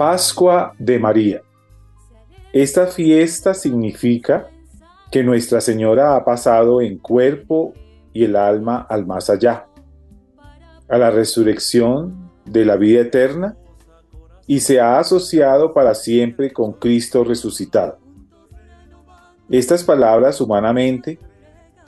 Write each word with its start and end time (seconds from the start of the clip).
Pascua 0.00 0.72
de 0.78 0.98
María. 0.98 1.42
Esta 2.54 2.86
fiesta 2.86 3.52
significa 3.52 4.48
que 5.12 5.22
Nuestra 5.22 5.60
Señora 5.60 6.16
ha 6.16 6.24
pasado 6.24 6.80
en 6.80 6.96
cuerpo 6.96 7.74
y 8.14 8.24
el 8.24 8.34
alma 8.34 8.86
al 8.88 9.04
más 9.04 9.28
allá, 9.28 9.66
a 10.88 10.96
la 10.96 11.10
resurrección 11.10 12.30
de 12.46 12.64
la 12.64 12.76
vida 12.76 13.02
eterna 13.02 13.58
y 14.46 14.60
se 14.60 14.80
ha 14.80 14.98
asociado 14.98 15.74
para 15.74 15.94
siempre 15.94 16.50
con 16.50 16.72
Cristo 16.72 17.22
resucitado. 17.22 17.98
Estas 19.50 19.84
palabras 19.84 20.40
humanamente 20.40 21.18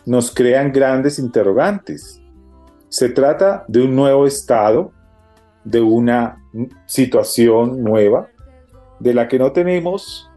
nos 0.04 0.30
crean 0.30 0.70
grandes 0.70 1.18
interrogantes. 1.18 2.20
Se 2.90 3.08
trata 3.08 3.64
de 3.68 3.80
un 3.80 3.96
nuevo 3.96 4.26
estado 4.26 4.92
de 5.64 5.80
una 5.80 6.41
situación 6.86 7.82
nueva 7.82 8.28
de 9.00 9.14
la 9.14 9.28
que 9.28 9.38
no 9.38 9.52
tenemos 9.52 10.30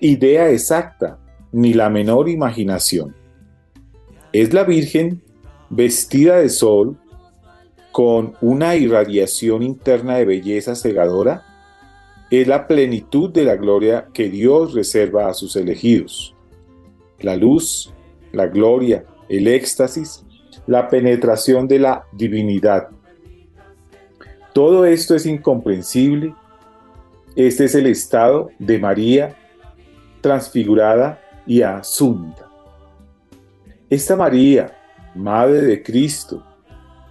idea 0.00 0.50
exacta 0.50 1.18
ni 1.52 1.74
la 1.74 1.90
menor 1.90 2.28
imaginación. 2.28 3.14
Es 4.32 4.52
la 4.54 4.64
Virgen 4.64 5.22
vestida 5.68 6.38
de 6.38 6.48
sol 6.48 6.96
con 7.92 8.34
una 8.40 8.76
irradiación 8.76 9.62
interna 9.62 10.16
de 10.16 10.24
belleza 10.24 10.74
cegadora. 10.74 11.42
Es 12.30 12.46
la 12.46 12.66
plenitud 12.68 13.30
de 13.30 13.44
la 13.44 13.56
gloria 13.56 14.06
que 14.12 14.30
Dios 14.30 14.74
reserva 14.74 15.28
a 15.28 15.34
sus 15.34 15.56
elegidos. 15.56 16.34
La 17.18 17.36
luz, 17.36 17.92
la 18.32 18.46
gloria, 18.46 19.04
el 19.28 19.48
éxtasis, 19.48 20.24
la 20.66 20.88
penetración 20.88 21.66
de 21.66 21.80
la 21.80 22.04
divinidad 22.12 22.88
todo 24.52 24.84
esto 24.84 25.14
es 25.14 25.26
incomprensible. 25.26 26.34
Este 27.36 27.64
es 27.64 27.74
el 27.74 27.86
estado 27.86 28.50
de 28.58 28.78
María 28.78 29.36
transfigurada 30.20 31.20
y 31.46 31.62
asunta. 31.62 32.48
Esta 33.88 34.16
María, 34.16 34.76
Madre 35.14 35.62
de 35.62 35.82
Cristo, 35.82 36.44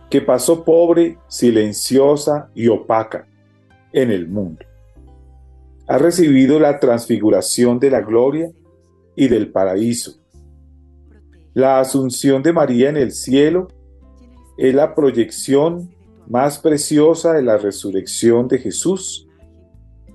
que 0.10 0.22
pasó 0.22 0.64
pobre, 0.64 1.18
silenciosa 1.28 2.50
y 2.56 2.68
opaca 2.68 3.28
en 3.92 4.12
el 4.12 4.28
mundo, 4.28 4.66
ha 5.88 5.98
recibido 5.98 6.60
la 6.60 6.80
transfiguración 6.80 7.80
de 7.80 7.90
la 7.90 8.02
gloria 8.02 8.52
y 9.16 9.28
del 9.28 9.52
paraíso. 9.52 10.20
La 11.54 11.80
asunción 11.80 12.44
de 12.44 12.54
María 12.54 12.90
en 12.90 12.98
el 12.98 13.12
cielo 13.12 13.68
es 14.58 14.74
la 14.74 14.94
proyección 14.94 15.90
más 16.30 16.60
preciosa 16.60 17.34
de 17.34 17.42
la 17.42 17.58
resurrección 17.58 18.48
de 18.48 18.60
Jesús 18.60 19.28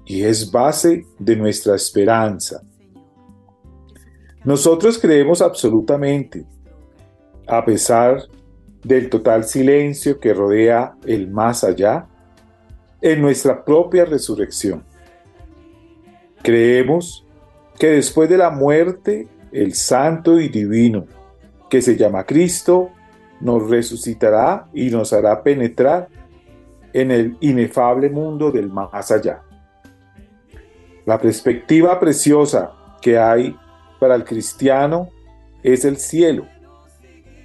y 0.07 0.23
es 0.23 0.51
base 0.51 1.05
de 1.19 1.37
nuestra 1.37 1.75
esperanza. 1.75 2.63
Nosotros 4.45 4.99
creemos 4.99 5.43
absolutamente, 5.43 6.47
a 7.47 7.65
pesar 7.65 8.23
del 8.85 9.11
total 9.11 9.45
silencio 9.45 10.21
que 10.21 10.33
rodea 10.33 10.95
el 11.05 11.29
más 11.31 11.65
allá, 11.65 12.07
en 13.01 13.21
nuestra 13.21 13.65
propia 13.65 14.05
resurrección. 14.05 14.85
Creemos 16.43 17.27
que 17.79 17.89
después 17.89 18.29
de 18.29 18.39
la 18.39 18.51
muerte, 18.51 19.29
el 19.51 19.75
santo 19.75 20.39
y 20.39 20.49
divino, 20.49 21.07
que 21.69 21.83
se 21.83 21.97
llama 21.97 22.25
Cristo, 22.25 22.91
nos 23.45 23.69
resucitará 23.69 24.69
y 24.73 24.91
nos 24.91 25.13
hará 25.13 25.43
penetrar 25.43 26.09
en 26.95 27.11
el 27.11 27.37
inefable 27.41 28.09
mundo 28.09 28.51
del 28.51 28.71
más 28.71 29.11
allá. 29.11 29.43
La 31.05 31.21
perspectiva 31.21 32.01
preciosa 32.01 32.73
que 33.03 33.19
hay 33.19 33.55
para 34.01 34.15
el 34.15 34.25
cristiano 34.25 35.11
es 35.63 35.85
el 35.85 35.99
cielo, 35.99 36.47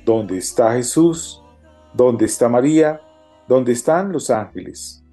donde 0.05 0.37
está 0.37 0.73
Jesús, 0.73 1.43
donde 1.93 2.25
está 2.25 2.47
María, 2.47 3.01
donde 3.45 3.73
están 3.73 4.13
los 4.13 4.29
ángeles. 4.29 5.03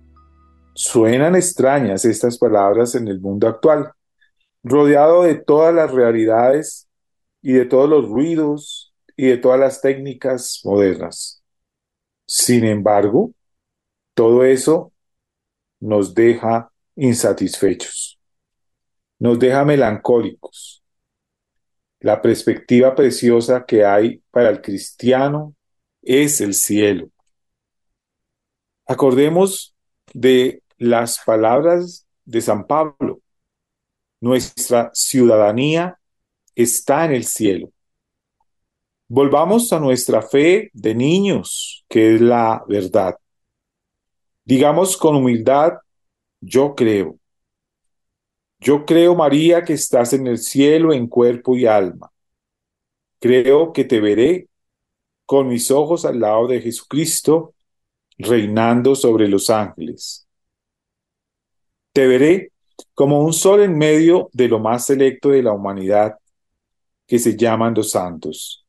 Suenan 0.73 1.35
extrañas 1.35 2.05
estas 2.05 2.39
palabras 2.39 2.95
en 2.95 3.09
el 3.09 3.21
mundo 3.21 3.49
actual, 3.49 3.91
rodeado 4.63 5.25
de 5.25 5.35
todas 5.35 5.75
las 5.75 5.91
realidades 5.91 6.89
y 7.43 7.55
de 7.55 7.65
todos 7.65 7.91
los 7.91 8.09
ruidos 8.09 8.86
y 9.17 9.27
de 9.29 9.39
todas 9.39 9.59
las 9.59 9.81
técnicas 9.81 10.61
modernas. 10.65 11.43
Sin 12.27 12.65
embargo, 12.65 13.33
todo 14.15 14.45
eso 14.45 14.93
nos 15.81 16.15
deja 16.15 16.71
insatisfechos, 16.97 18.19
nos 19.19 19.39
deja 19.39 19.65
melancólicos. 19.65 20.83
La 22.01 22.21
perspectiva 22.21 22.95
preciosa 22.95 23.65
que 23.65 23.85
hay 23.85 24.23
para 24.31 24.51
el 24.51 24.61
cristiano 24.61 25.55
es 26.03 26.41
el 26.41 26.55
cielo. 26.55 27.11
Acordemos 28.87 29.75
de 30.13 30.63
las 30.79 31.19
palabras 31.25 32.07
de 32.25 32.41
San 32.41 32.67
Pablo. 32.67 33.21
Nuestra 34.21 34.91
ciudadanía 34.95 35.99
está 36.55 37.05
en 37.05 37.13
el 37.13 37.25
cielo. 37.25 37.73
Volvamos 39.09 39.73
a 39.73 39.79
nuestra 39.79 40.21
fe 40.21 40.71
de 40.73 40.95
niños, 40.95 41.85
que 41.89 42.17
es 42.17 42.21
la 42.21 42.65
verdad. 42.69 43.17
Digamos 44.45 44.97
con 44.97 45.17
humildad, 45.17 45.75
yo 46.41 46.75
creo. 46.75 47.19
Yo 48.59 48.85
creo, 48.85 49.15
María, 49.15 49.63
que 49.63 49.75
estás 49.75 50.13
en 50.13 50.27
el 50.27 50.39
cielo 50.39 50.93
en 50.93 51.07
cuerpo 51.07 51.57
y 51.57 51.67
alma. 51.67 52.11
Creo 53.21 53.73
que 53.73 53.85
te 53.85 54.01
veré 54.01 54.49
con 55.25 55.49
mis 55.49 55.71
ojos 55.71 56.05
al 56.05 56.21
lado 56.21 56.49
de 56.49 56.61
Jesucristo, 56.61 57.55
reinando 58.19 58.95
sobre 58.95 59.29
los 59.29 59.51
ángeles. 59.51 60.27
Te 61.93 62.07
veré 62.07 62.53
como 62.95 63.21
un 63.25 63.33
sol 63.33 63.63
en 63.63 63.79
medio 63.79 64.31
de 64.33 64.49
lo 64.49 64.59
más 64.59 64.87
selecto 64.87 65.31
de 65.31 65.43
la 65.43 65.53
humanidad, 65.53 66.17
que 67.07 67.19
se 67.19 67.37
llaman 67.37 67.75
los 67.75 67.91
santos. 67.91 68.66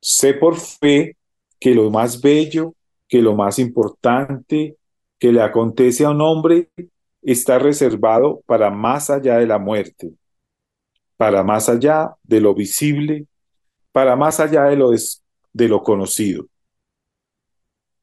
Sé 0.00 0.34
por 0.34 0.56
fe 0.56 1.16
que 1.58 1.74
lo 1.74 1.90
más 1.90 2.20
bello, 2.20 2.74
que 3.08 3.22
lo 3.22 3.34
más 3.34 3.58
importante 3.58 4.76
que 5.18 5.32
le 5.32 5.40
acontece 5.40 6.04
a 6.04 6.10
un 6.10 6.20
hombre 6.20 6.68
está 7.22 7.58
reservado 7.58 8.42
para 8.46 8.70
más 8.70 9.10
allá 9.10 9.38
de 9.38 9.46
la 9.46 9.58
muerte, 9.58 10.12
para 11.16 11.42
más 11.42 11.68
allá 11.68 12.14
de 12.22 12.40
lo 12.40 12.54
visible, 12.54 13.26
para 13.92 14.14
más 14.14 14.40
allá 14.40 14.64
de 14.64 14.76
lo, 14.76 14.90
de 14.90 15.68
lo 15.68 15.82
conocido. 15.82 16.46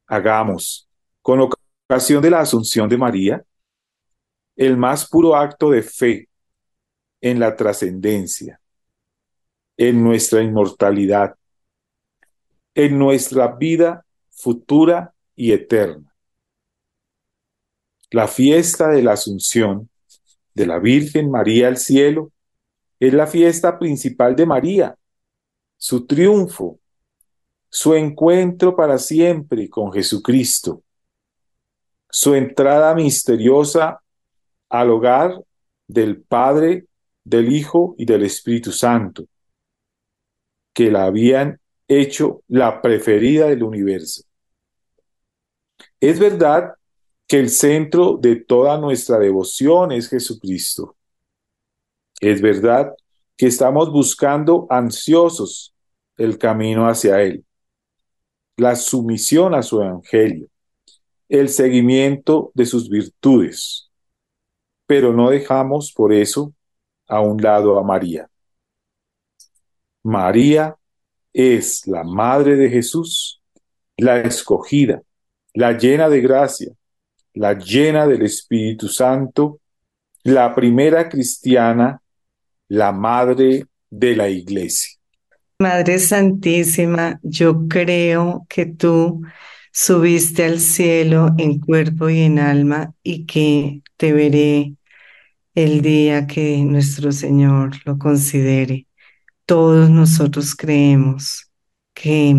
Hagamos, 0.06 0.88
con 1.22 1.48
ocasión 1.88 2.22
de 2.22 2.30
la 2.30 2.40
Asunción 2.40 2.88
de 2.88 2.98
María, 2.98 3.44
el 4.56 4.76
más 4.76 5.08
puro 5.08 5.34
acto 5.34 5.70
de 5.70 5.82
fe 5.82 6.28
en 7.20 7.40
la 7.40 7.56
trascendencia, 7.56 8.60
en 9.76 10.04
nuestra 10.04 10.42
inmortalidad, 10.42 11.34
en 12.74 12.98
nuestra 12.98 13.48
vida 13.48 14.04
futura 14.30 15.14
y 15.36 15.52
eterna. 15.52 16.14
La 18.10 18.28
fiesta 18.28 18.88
de 18.88 19.02
la 19.02 19.12
Asunción 19.12 19.88
de 20.54 20.66
la 20.66 20.78
Virgen 20.78 21.30
María 21.30 21.68
al 21.68 21.78
cielo 21.78 22.32
es 23.00 23.12
la 23.12 23.26
fiesta 23.26 23.78
principal 23.78 24.36
de 24.36 24.46
María, 24.46 24.96
su 25.76 26.06
triunfo, 26.06 26.78
su 27.68 27.94
encuentro 27.94 28.76
para 28.76 28.98
siempre 28.98 29.68
con 29.68 29.92
Jesucristo, 29.92 30.82
su 32.08 32.34
entrada 32.34 32.94
misteriosa 32.94 34.00
al 34.68 34.90
hogar 34.90 35.42
del 35.88 36.22
Padre, 36.22 36.86
del 37.24 37.52
Hijo 37.52 37.94
y 37.98 38.04
del 38.04 38.24
Espíritu 38.24 38.70
Santo, 38.70 39.26
que 40.72 40.90
la 40.90 41.04
habían 41.04 41.60
hecho 42.00 42.42
la 42.48 42.80
preferida 42.80 43.48
del 43.48 43.62
universo. 43.62 44.22
Es 46.00 46.18
verdad 46.18 46.74
que 47.26 47.38
el 47.38 47.48
centro 47.50 48.18
de 48.20 48.36
toda 48.36 48.78
nuestra 48.78 49.18
devoción 49.18 49.92
es 49.92 50.08
Jesucristo. 50.08 50.96
Es 52.20 52.40
verdad 52.40 52.94
que 53.36 53.46
estamos 53.46 53.90
buscando 53.90 54.66
ansiosos 54.70 55.74
el 56.16 56.38
camino 56.38 56.86
hacia 56.86 57.20
Él, 57.22 57.44
la 58.56 58.76
sumisión 58.76 59.54
a 59.54 59.62
su 59.62 59.80
Evangelio, 59.80 60.48
el 61.28 61.48
seguimiento 61.48 62.52
de 62.54 62.66
sus 62.66 62.88
virtudes, 62.88 63.90
pero 64.86 65.12
no 65.12 65.30
dejamos 65.30 65.92
por 65.92 66.12
eso 66.12 66.52
a 67.08 67.20
un 67.20 67.42
lado 67.42 67.78
a 67.78 67.82
María. 67.82 68.28
María 70.02 70.76
es 71.34 71.86
la 71.86 72.04
Madre 72.04 72.56
de 72.56 72.70
Jesús, 72.70 73.42
la 73.96 74.20
escogida, 74.20 75.02
la 75.52 75.76
llena 75.76 76.08
de 76.08 76.20
gracia, 76.20 76.72
la 77.34 77.58
llena 77.58 78.06
del 78.06 78.22
Espíritu 78.22 78.88
Santo, 78.88 79.60
la 80.22 80.54
primera 80.54 81.08
cristiana, 81.08 82.00
la 82.68 82.92
Madre 82.92 83.66
de 83.90 84.16
la 84.16 84.28
Iglesia. 84.28 84.96
Madre 85.58 85.98
Santísima, 85.98 87.20
yo 87.22 87.66
creo 87.68 88.46
que 88.48 88.66
tú 88.66 89.22
subiste 89.72 90.44
al 90.44 90.60
cielo 90.60 91.34
en 91.36 91.58
cuerpo 91.58 92.08
y 92.08 92.20
en 92.20 92.38
alma 92.38 92.94
y 93.02 93.26
que 93.26 93.82
te 93.96 94.12
veré 94.12 94.74
el 95.54 95.82
día 95.82 96.26
que 96.26 96.58
nuestro 96.64 97.12
Señor 97.12 97.72
lo 97.84 97.98
considere 97.98 98.86
todos 99.46 99.90
nosotros 99.90 100.54
creemos 100.54 101.50
que 101.92 102.34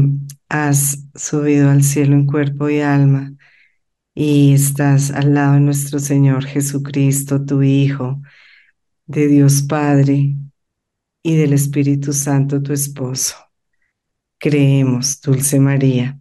has 0.49 0.99
subido 1.15 1.69
al 1.69 1.83
cielo 1.83 2.13
en 2.13 2.25
cuerpo 2.25 2.69
y 2.69 2.81
alma 2.81 3.33
y 4.13 4.53
estás 4.53 5.11
al 5.11 5.33
lado 5.33 5.53
de 5.53 5.59
nuestro 5.59 5.99
Señor 5.99 6.45
Jesucristo, 6.45 7.45
tu 7.45 7.61
Hijo, 7.61 8.21
de 9.05 9.27
Dios 9.27 9.63
Padre 9.63 10.35
y 11.21 11.35
del 11.35 11.53
Espíritu 11.53 12.13
Santo, 12.13 12.61
tu 12.61 12.73
esposo. 12.73 13.35
Creemos, 14.37 15.21
Dulce 15.21 15.59
María. 15.59 16.19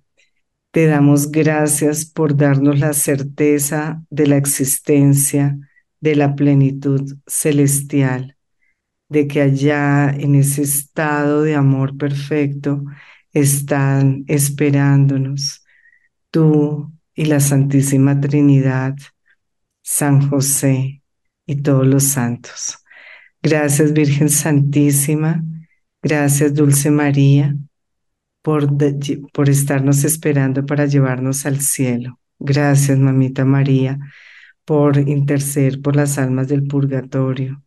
Te 0.71 0.87
damos 0.87 1.31
gracias 1.31 2.05
por 2.05 2.37
darnos 2.37 2.79
la 2.79 2.93
certeza 2.93 4.03
de 4.11 4.27
la 4.27 4.37
existencia 4.37 5.57
de 6.01 6.17
la 6.17 6.35
plenitud 6.35 7.17
celestial 7.27 8.34
de 9.09 9.29
que 9.29 9.43
allá 9.43 10.11
en 10.11 10.35
ese 10.35 10.63
estado 10.63 11.43
de 11.43 11.55
amor 11.55 11.97
perfecto 11.97 12.85
están 13.33 14.25
esperándonos 14.29 15.65
tú 16.31 16.93
y 17.15 17.27
la 17.27 17.41
Santísima 17.41 18.21
Trinidad, 18.21 18.97
San 19.83 20.29
José 20.29 21.03
y 21.47 21.57
todos 21.57 21.87
los 21.87 22.05
santos. 22.05 22.79
Gracias 23.43 23.93
Virgen 23.93 24.31
Santísima, 24.31 25.45
gracias 26.03 26.55
Dulce 26.55 26.91
María 26.91 27.57
por, 28.43 28.69
por 29.33 29.49
estarnos 29.49 30.05
esperando 30.05 30.65
para 30.65 30.87
llevarnos 30.87 31.47
al 31.47 31.61
cielo. 31.61 32.19
Gracias 32.39 32.99
Mamita 32.99 33.45
María 33.45 33.99
por 34.65 34.97
interceder 34.97 35.83
por 35.83 35.97
las 35.97 36.19
almas 36.19 36.49
del 36.49 36.67
purgatorio 36.67 37.64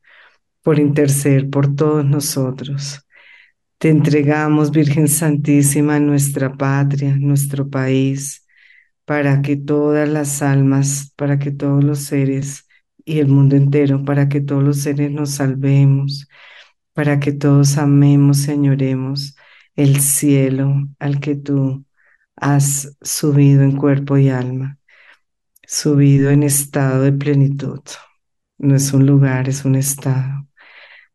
por 0.68 0.80
interceder 0.80 1.50
por 1.50 1.78
todos 1.78 2.04
nosotros. 2.04 3.08
Te 3.78 3.88
entregamos, 3.88 4.70
Virgen 4.72 5.08
Santísima, 5.08 5.98
nuestra 5.98 6.58
patria, 6.58 7.16
nuestro 7.18 7.70
país, 7.70 8.46
para 9.06 9.42
que 9.42 9.56
todas 9.56 10.10
las 10.10 10.42
almas, 10.42 11.14
para 11.16 11.40
que 11.40 11.52
todos 11.52 11.86
los 11.86 12.00
seres 12.00 12.68
y 13.06 13.20
el 13.20 13.30
mundo 13.30 13.56
entero, 13.56 14.04
para 14.04 14.28
que 14.28 14.42
todos 14.42 14.62
los 14.62 14.82
seres 14.82 15.10
nos 15.10 15.36
salvemos, 15.36 16.28
para 16.92 17.18
que 17.22 17.32
todos 17.32 17.78
amemos 17.78 18.50
y 18.50 18.52
añoremos 18.52 19.38
el 19.78 20.02
cielo 20.02 20.90
al 21.00 21.22
que 21.22 21.38
tú 21.38 21.86
has 22.36 22.98
subido 23.02 23.64
en 23.64 23.78
cuerpo 23.78 24.18
y 24.18 24.28
alma, 24.28 24.80
subido 25.66 26.30
en 26.30 26.44
estado 26.44 27.04
de 27.04 27.14
plenitud. 27.14 27.80
No 28.58 28.76
es 28.76 28.92
un 28.92 29.06
lugar, 29.06 29.48
es 29.48 29.64
un 29.64 29.76
estado. 29.76 30.47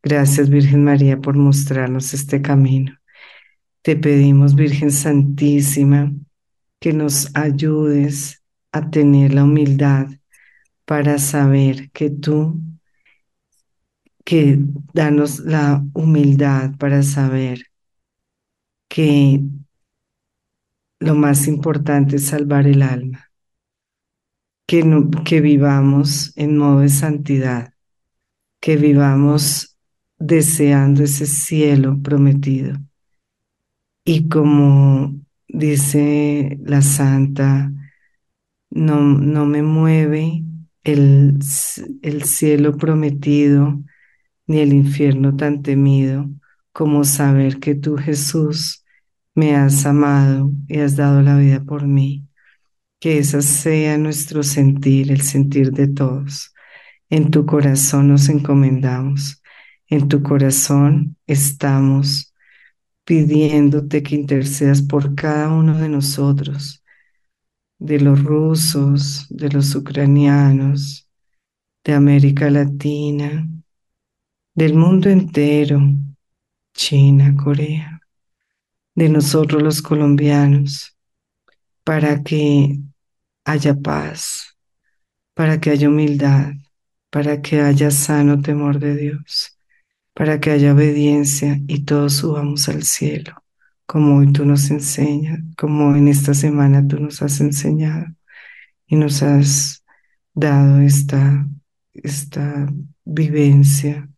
Gracias 0.02 0.50
Virgen 0.50 0.82
María 0.82 1.21
por 1.21 1.37
mostrarnos 1.37 2.12
este 2.12 2.42
camino. 2.42 2.99
Te 3.82 3.94
pedimos 3.94 4.56
Virgen 4.56 4.90
Santísima 4.90 6.12
que 6.80 6.92
nos 6.92 7.30
ayudes 7.37 8.42
a 8.73 8.90
tener 8.90 9.32
la 9.32 9.44
humildad 9.44 10.09
para 10.85 11.18
saber 11.18 11.92
que 11.92 12.11
tú, 12.11 12.61
que 14.25 14.59
danos 14.92 15.38
la 15.38 15.85
humildad 15.94 16.76
para 16.78 17.04
saber 17.04 17.66
que 18.88 19.40
lo 20.99 21.14
más 21.14 21.47
importante 21.47 22.16
es 22.16 22.26
salvar 22.26 22.66
el 22.66 22.82
alma, 22.82 23.30
que, 24.66 24.85
que 25.25 25.40
vivamos 25.40 26.37
en 26.37 26.56
modo 26.56 26.80
de 26.80 26.88
santidad, 26.88 27.75
que 28.61 28.76
vivamos 28.76 29.71
deseando 30.22 31.02
ese 31.02 31.26
cielo 31.26 32.00
prometido. 32.00 32.78
Y 34.04 34.28
como 34.28 35.14
dice 35.48 36.58
la 36.64 36.80
santa, 36.80 37.72
no, 38.70 39.00
no 39.00 39.46
me 39.46 39.62
mueve 39.62 40.44
el, 40.84 41.38
el 42.02 42.22
cielo 42.22 42.76
prometido 42.76 43.82
ni 44.46 44.60
el 44.60 44.72
infierno 44.72 45.36
tan 45.36 45.62
temido 45.62 46.30
como 46.72 47.04
saber 47.04 47.58
que 47.58 47.74
tú 47.74 47.96
Jesús 47.96 48.84
me 49.34 49.56
has 49.56 49.84
amado 49.86 50.52
y 50.68 50.78
has 50.78 50.96
dado 50.96 51.20
la 51.22 51.36
vida 51.36 51.64
por 51.64 51.86
mí. 51.86 52.26
Que 53.00 53.18
ese 53.18 53.42
sea 53.42 53.98
nuestro 53.98 54.44
sentir, 54.44 55.10
el 55.10 55.22
sentir 55.22 55.72
de 55.72 55.88
todos. 55.88 56.54
En 57.10 57.30
tu 57.30 57.44
corazón 57.44 58.08
nos 58.08 58.28
encomendamos 58.28 59.41
en 59.92 60.08
tu 60.08 60.22
corazón 60.22 61.18
estamos 61.26 62.32
pidiéndote 63.04 64.02
que 64.02 64.14
intercedas 64.14 64.80
por 64.80 65.14
cada 65.14 65.50
uno 65.50 65.76
de 65.76 65.90
nosotros, 65.90 66.82
de 67.78 68.00
los 68.00 68.25
rusos, 68.25 69.26
de 69.28 69.50
los 69.50 69.75
ucranianos, 69.75 71.11
de 71.84 71.92
América 71.92 72.49
Latina, 72.49 73.46
del 74.54 74.72
mundo 74.72 75.11
entero, 75.11 75.78
China, 76.72 77.37
Corea, 77.37 78.00
de 78.94 79.11
nosotros 79.11 79.62
los 79.62 79.82
colombianos, 79.82 80.96
para 81.84 82.22
que 82.22 82.78
haya 83.44 83.75
paz, 83.75 84.56
para 85.34 85.61
que 85.61 85.68
haya 85.68 85.90
humildad, 85.90 86.52
para 87.11 87.42
que 87.42 87.61
haya 87.61 87.90
sano 87.90 88.40
temor 88.40 88.78
de 88.78 88.96
Dios 88.96 89.58
para 90.14 90.40
que 90.40 90.50
haya 90.50 90.75
obediencia 90.75 91.61
y 91.66 91.85
todos 91.85 92.14
subamos 92.14 92.69
al 92.69 92.83
cielo, 92.83 93.42
como 93.87 94.19
hoy 94.19 94.33
tú 94.33 94.45
nos 94.45 94.71
enseñas, 94.71 95.40
como 95.57 95.95
en 95.97 96.09
esta 96.09 96.35
semana 96.35 96.87
tú 96.87 96.99
nos 97.00 97.23
has 97.23 97.40
enseñado 97.40 98.07
y 98.87 98.97
nos 98.97 99.23
has 99.23 99.85
dado 100.35 100.81
esta, 100.81 101.47
esta 101.92 102.69
vivencia 103.04 104.09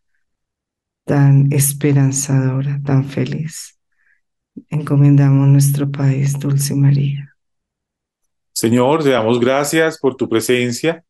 tan 1.04 1.52
esperanzadora, 1.52 2.80
tan 2.84 3.04
feliz. 3.04 3.78
Encomendamos 4.70 5.48
nuestro 5.48 5.90
país, 5.90 6.38
Dulce 6.38 6.74
María. 6.74 7.36
Señor, 8.52 9.02
te 9.02 9.10
damos 9.10 9.40
gracias 9.40 9.98
por 9.98 10.16
tu 10.16 10.28
presencia 10.28 11.04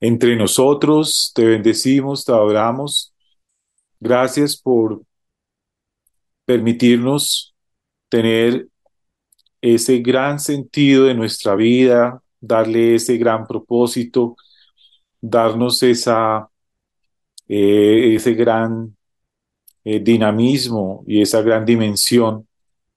entre 0.00 0.36
nosotros, 0.36 1.32
te 1.34 1.44
bendecimos, 1.44 2.24
te 2.24 2.32
adoramos. 2.32 3.14
Gracias 4.00 4.56
por 4.56 5.02
permitirnos 6.44 7.54
tener 8.08 8.68
ese 9.60 9.98
gran 9.98 10.38
sentido 10.38 11.06
de 11.06 11.14
nuestra 11.14 11.54
vida, 11.56 12.22
darle 12.40 12.96
ese 12.96 13.16
gran 13.18 13.46
propósito, 13.46 14.36
darnos 15.20 15.82
esa, 15.82 16.48
eh, 17.48 18.14
ese 18.14 18.34
gran 18.34 18.96
eh, 19.84 20.00
dinamismo 20.00 21.04
y 21.06 21.22
esa 21.22 21.42
gran 21.42 21.64
dimensión 21.64 22.46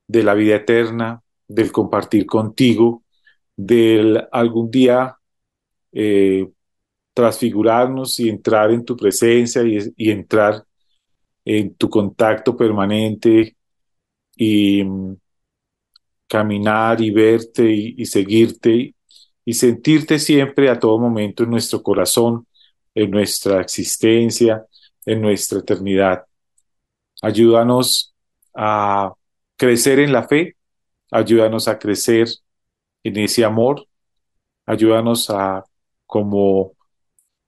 de 0.08 0.24
la 0.24 0.34
vida 0.34 0.56
eterna, 0.56 1.22
del 1.48 1.72
compartir 1.72 2.26
contigo, 2.26 3.04
del 3.56 4.24
algún 4.32 4.70
día 4.72 5.18
eh, 5.92 6.48
transfigurarnos 7.14 8.20
y 8.20 8.30
entrar 8.30 8.72
en 8.72 8.86
tu 8.86 8.96
presencia 8.96 9.64
y, 9.64 9.80
y 9.98 10.12
entrar 10.12 10.64
en 11.58 11.74
tu 11.76 11.90
contacto 11.90 12.56
permanente 12.56 13.58
y 14.36 14.84
mm, 14.84 15.16
caminar 16.28 17.02
y 17.02 17.10
verte 17.12 17.72
y, 17.72 17.96
y 17.98 18.06
seguirte 18.06 18.94
y 19.44 19.54
sentirte 19.54 20.20
siempre 20.20 20.70
a 20.70 20.78
todo 20.78 21.00
momento 21.00 21.44
en 21.44 21.50
nuestro 21.50 21.82
corazón, 21.82 22.46
en 22.94 23.10
nuestra 23.10 23.62
existencia, 23.62 24.64
en 25.06 25.22
nuestra 25.22 25.60
eternidad. 25.60 26.24
Ayúdanos 27.24 28.14
a 28.56 29.12
crecer 29.58 30.00
en 30.00 30.14
la 30.14 30.28
fe, 30.28 30.56
ayúdanos 31.12 31.68
a 31.68 31.80
crecer 31.80 32.28
en 33.04 33.18
ese 33.18 33.44
amor, 33.44 33.88
ayúdanos 34.68 35.32
a, 35.32 35.64
como 36.06 36.74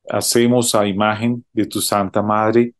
hacemos 0.09 0.73
a 0.73 0.87
imagen 0.87 1.45
de 1.53 1.67
tu 1.67 1.81
Santa 1.81 2.23
Madre, 2.23 2.73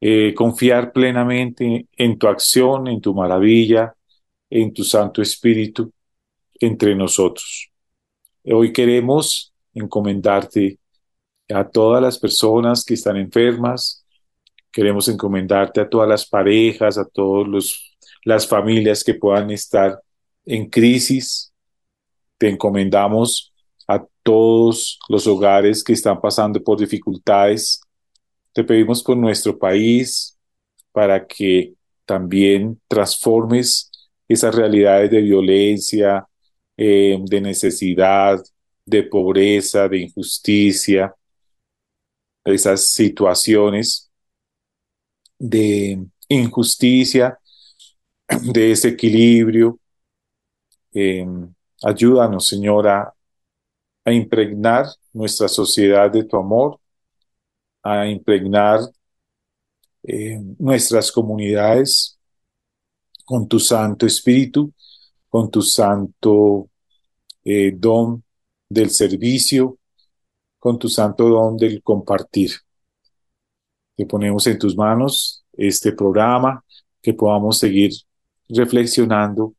eh, 0.00 0.34
confiar 0.34 0.92
plenamente 0.92 1.86
en 1.96 2.18
tu 2.18 2.26
acción, 2.26 2.88
en 2.88 3.00
tu 3.00 3.14
maravilla, 3.14 3.94
en 4.48 4.72
tu 4.72 4.84
Santo 4.84 5.22
Espíritu 5.22 5.92
entre 6.58 6.94
nosotros. 6.94 7.70
Hoy 8.44 8.72
queremos 8.72 9.52
encomendarte 9.74 10.78
a 11.48 11.68
todas 11.68 12.02
las 12.02 12.18
personas 12.18 12.84
que 12.84 12.94
están 12.94 13.16
enfermas, 13.16 14.04
queremos 14.70 15.08
encomendarte 15.08 15.80
a 15.80 15.88
todas 15.88 16.08
las 16.08 16.26
parejas, 16.26 16.96
a 16.96 17.04
todas 17.04 17.80
las 18.24 18.46
familias 18.46 19.04
que 19.04 19.14
puedan 19.14 19.50
estar 19.50 20.00
en 20.46 20.68
crisis. 20.68 21.52
Te 22.38 22.48
encomendamos 22.48 23.52
a 23.86 24.04
todos 24.22 24.98
los 25.08 25.26
hogares 25.26 25.82
que 25.82 25.92
están 25.92 26.20
pasando 26.20 26.62
por 26.62 26.78
dificultades. 26.78 27.80
Te 28.52 28.64
pedimos 28.64 29.02
por 29.02 29.16
nuestro 29.16 29.58
país 29.58 30.36
para 30.92 31.26
que 31.26 31.74
también 32.04 32.80
transformes 32.88 33.90
esas 34.28 34.54
realidades 34.54 35.10
de 35.10 35.20
violencia, 35.22 36.26
eh, 36.76 37.18
de 37.22 37.40
necesidad, 37.40 38.40
de 38.84 39.02
pobreza, 39.04 39.88
de 39.88 39.98
injusticia, 39.98 41.14
esas 42.44 42.90
situaciones 42.90 44.10
de 45.38 46.06
injusticia, 46.28 47.38
de 48.52 48.68
desequilibrio. 48.68 49.78
Eh, 50.92 51.26
ayúdanos, 51.82 52.46
Señora, 52.46 53.12
a 54.04 54.12
impregnar 54.12 54.86
nuestra 55.12 55.48
sociedad 55.48 56.10
de 56.10 56.24
tu 56.24 56.36
amor, 56.36 56.79
a 57.82 58.06
impregnar 58.06 58.80
eh, 60.02 60.40
nuestras 60.58 61.12
comunidades 61.12 62.18
con 63.24 63.46
tu 63.48 63.58
Santo 63.58 64.06
Espíritu, 64.06 64.72
con 65.28 65.50
tu 65.50 65.62
santo 65.62 66.68
eh, 67.44 67.72
don 67.74 68.22
del 68.68 68.90
servicio, 68.90 69.78
con 70.58 70.78
tu 70.78 70.88
santo 70.88 71.28
don 71.28 71.56
del 71.56 71.82
compartir. 71.82 72.50
Te 73.96 74.06
ponemos 74.06 74.46
en 74.46 74.58
tus 74.58 74.76
manos 74.76 75.44
este 75.52 75.92
programa, 75.92 76.64
que 77.02 77.14
podamos 77.14 77.58
seguir 77.58 77.92
reflexionando 78.48 79.54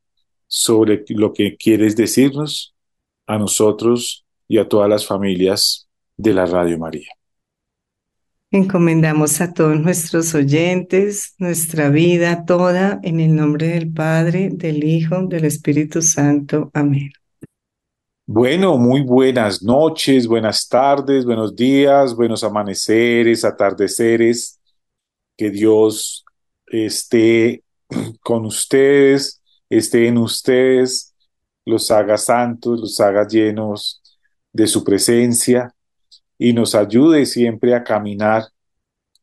sobre 0.47 1.03
lo 1.09 1.31
que 1.31 1.55
quieres 1.55 1.95
decirnos 1.95 2.75
a 3.25 3.37
nosotros 3.37 4.25
y 4.47 4.57
a 4.57 4.67
todas 4.67 4.89
las 4.89 5.05
familias 5.05 5.87
de 6.17 6.33
la 6.33 6.45
Radio 6.45 6.77
María. 6.77 7.20
Encomendamos 8.53 9.39
a 9.39 9.53
todos 9.53 9.79
nuestros 9.79 10.35
oyentes, 10.35 11.35
nuestra 11.37 11.87
vida 11.87 12.43
toda, 12.43 12.99
en 13.01 13.21
el 13.21 13.33
nombre 13.33 13.69
del 13.69 13.89
Padre, 13.89 14.49
del 14.51 14.83
Hijo, 14.83 15.25
del 15.25 15.45
Espíritu 15.45 16.01
Santo. 16.01 16.69
Amén. 16.73 17.13
Bueno, 18.25 18.77
muy 18.77 19.03
buenas 19.03 19.63
noches, 19.63 20.27
buenas 20.27 20.67
tardes, 20.67 21.23
buenos 21.23 21.55
días, 21.55 22.13
buenos 22.13 22.43
amaneceres, 22.43 23.45
atardeceres. 23.45 24.59
Que 25.37 25.49
Dios 25.49 26.25
esté 26.67 27.63
con 28.21 28.45
ustedes, 28.45 29.41
esté 29.69 30.07
en 30.07 30.17
ustedes, 30.17 31.15
los 31.63 31.89
haga 31.89 32.17
santos, 32.17 32.81
los 32.81 32.99
haga 32.99 33.25
llenos 33.25 34.01
de 34.51 34.67
su 34.67 34.83
presencia 34.83 35.73
y 36.43 36.53
nos 36.53 36.73
ayude 36.73 37.27
siempre 37.27 37.75
a 37.75 37.83
caminar 37.83 38.45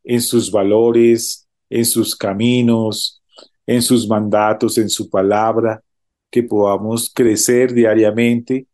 en 0.05 0.21
sus 0.21 0.53
valores, 0.53 1.49
en 1.69 1.85
sus 1.85 2.15
caminos, 2.15 3.21
en 3.67 3.83
sus 3.83 4.07
mandatos, 4.07 4.79
en 4.79 4.89
su 4.89 5.11
palabra, 5.11 5.83
que 6.31 6.45
podamos 6.45 7.11
crecer 7.13 7.73
diariamente, 7.73 8.69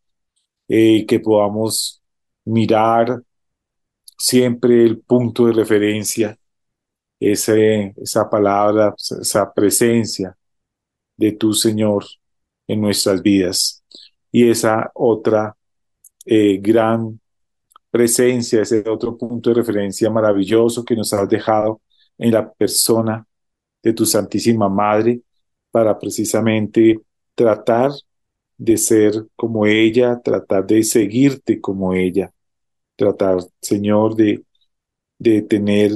eh, 0.67 1.07
que 1.07 1.19
podamos 1.19 2.03
mirar 2.43 3.19
siempre 4.15 4.83
el 4.83 4.99
punto 4.99 5.47
de 5.47 5.53
referencia, 5.53 6.37
esa 7.19 8.29
palabra, 8.29 8.93
esa 8.95 9.51
presencia 9.51 10.37
de 11.17 11.31
tu 11.31 11.51
Señor 11.51 12.05
en 12.67 12.79
nuestras 12.79 13.23
vidas. 13.23 13.83
Y 14.31 14.47
esa 14.47 14.91
otra 14.93 15.57
eh, 16.27 16.59
gran 16.61 17.19
presencia, 17.95 18.61
ese 18.61 18.83
otro 18.89 19.17
punto 19.17 19.49
de 19.49 19.55
referencia 19.55 20.09
maravilloso 20.09 20.83
que 20.83 20.97
nos 20.97 21.13
has 21.13 21.29
dejado 21.29 21.79
en 22.17 22.31
la 22.31 22.51
persona 22.51 23.25
de 23.81 23.93
tu 23.93 24.05
Santísima 24.05 24.67
Madre 24.67 25.21
para 25.71 25.97
precisamente 25.97 26.99
tratar 27.33 27.91
de 28.57 28.75
ser 28.75 29.13
como 29.37 29.65
ella, 29.65 30.19
tratar 30.21 30.65
de 30.67 30.83
seguirte 30.83 31.61
como 31.61 31.93
ella, 31.93 32.33
tratar, 32.97 33.37
Señor, 33.61 34.13
de, 34.17 34.43
de 35.17 35.43
tener 35.43 35.91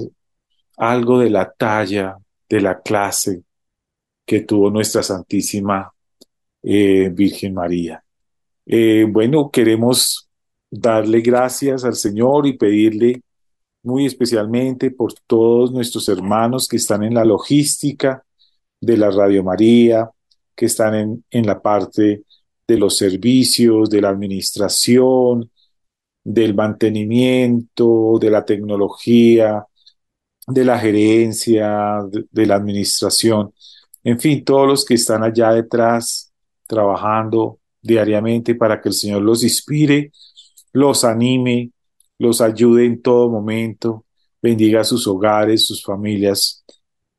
algo 0.77 1.19
de 1.19 1.29
la 1.29 1.51
talla, 1.51 2.15
de 2.47 2.61
la 2.61 2.79
clase 2.81 3.43
que 4.25 4.39
tuvo 4.39 4.71
nuestra 4.71 5.03
Santísima 5.03 5.91
eh, 6.63 7.09
Virgen 7.13 7.55
María. 7.55 8.01
Eh, 8.65 9.05
bueno, 9.09 9.51
queremos 9.51 10.28
darle 10.69 11.21
gracias 11.21 11.83
al 11.83 11.95
Señor 11.95 12.47
y 12.47 12.57
pedirle 12.57 13.21
muy 13.83 14.05
especialmente 14.05 14.91
por 14.91 15.13
todos 15.25 15.71
nuestros 15.71 16.09
hermanos 16.09 16.67
que 16.67 16.77
están 16.77 17.03
en 17.03 17.13
la 17.13 17.25
logística 17.25 18.23
de 18.79 18.97
la 18.97 19.09
Radio 19.09 19.43
María, 19.43 20.09
que 20.55 20.65
están 20.65 20.95
en, 20.95 21.25
en 21.31 21.45
la 21.45 21.61
parte 21.61 22.23
de 22.67 22.77
los 22.77 22.97
servicios, 22.97 23.89
de 23.89 24.01
la 24.01 24.09
administración, 24.09 25.49
del 26.23 26.53
mantenimiento, 26.53 28.17
de 28.19 28.29
la 28.29 28.45
tecnología, 28.45 29.65
de 30.45 30.65
la 30.65 30.77
gerencia, 30.77 31.99
de, 32.09 32.25
de, 32.29 32.45
la 32.45 32.55
administración, 32.55 33.53
en 34.03 34.19
fin, 34.19 34.43
todos 34.43 34.67
los 34.67 34.85
que 34.85 34.95
están 34.95 35.23
allá 35.23 35.51
detrás 35.51 36.31
trabajando 36.67 37.59
diariamente 37.81 38.55
para 38.55 38.81
que 38.81 38.89
el 38.89 38.95
Señor 38.95 39.21
los 39.21 39.43
inspire 39.43 40.11
los 40.73 41.03
anime, 41.03 41.71
los 42.17 42.41
ayude 42.41 42.85
en 42.85 43.01
todo 43.01 43.29
momento, 43.29 44.05
bendiga 44.41 44.83
sus 44.83 45.07
hogares, 45.07 45.65
sus 45.65 45.83
familias, 45.83 46.63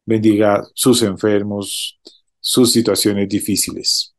bendiga 0.04 0.62
sus 0.74 1.02
enfermos, 1.02 1.98
sus 2.40 2.72
situaciones 2.72 3.28
difíciles. 3.28 4.14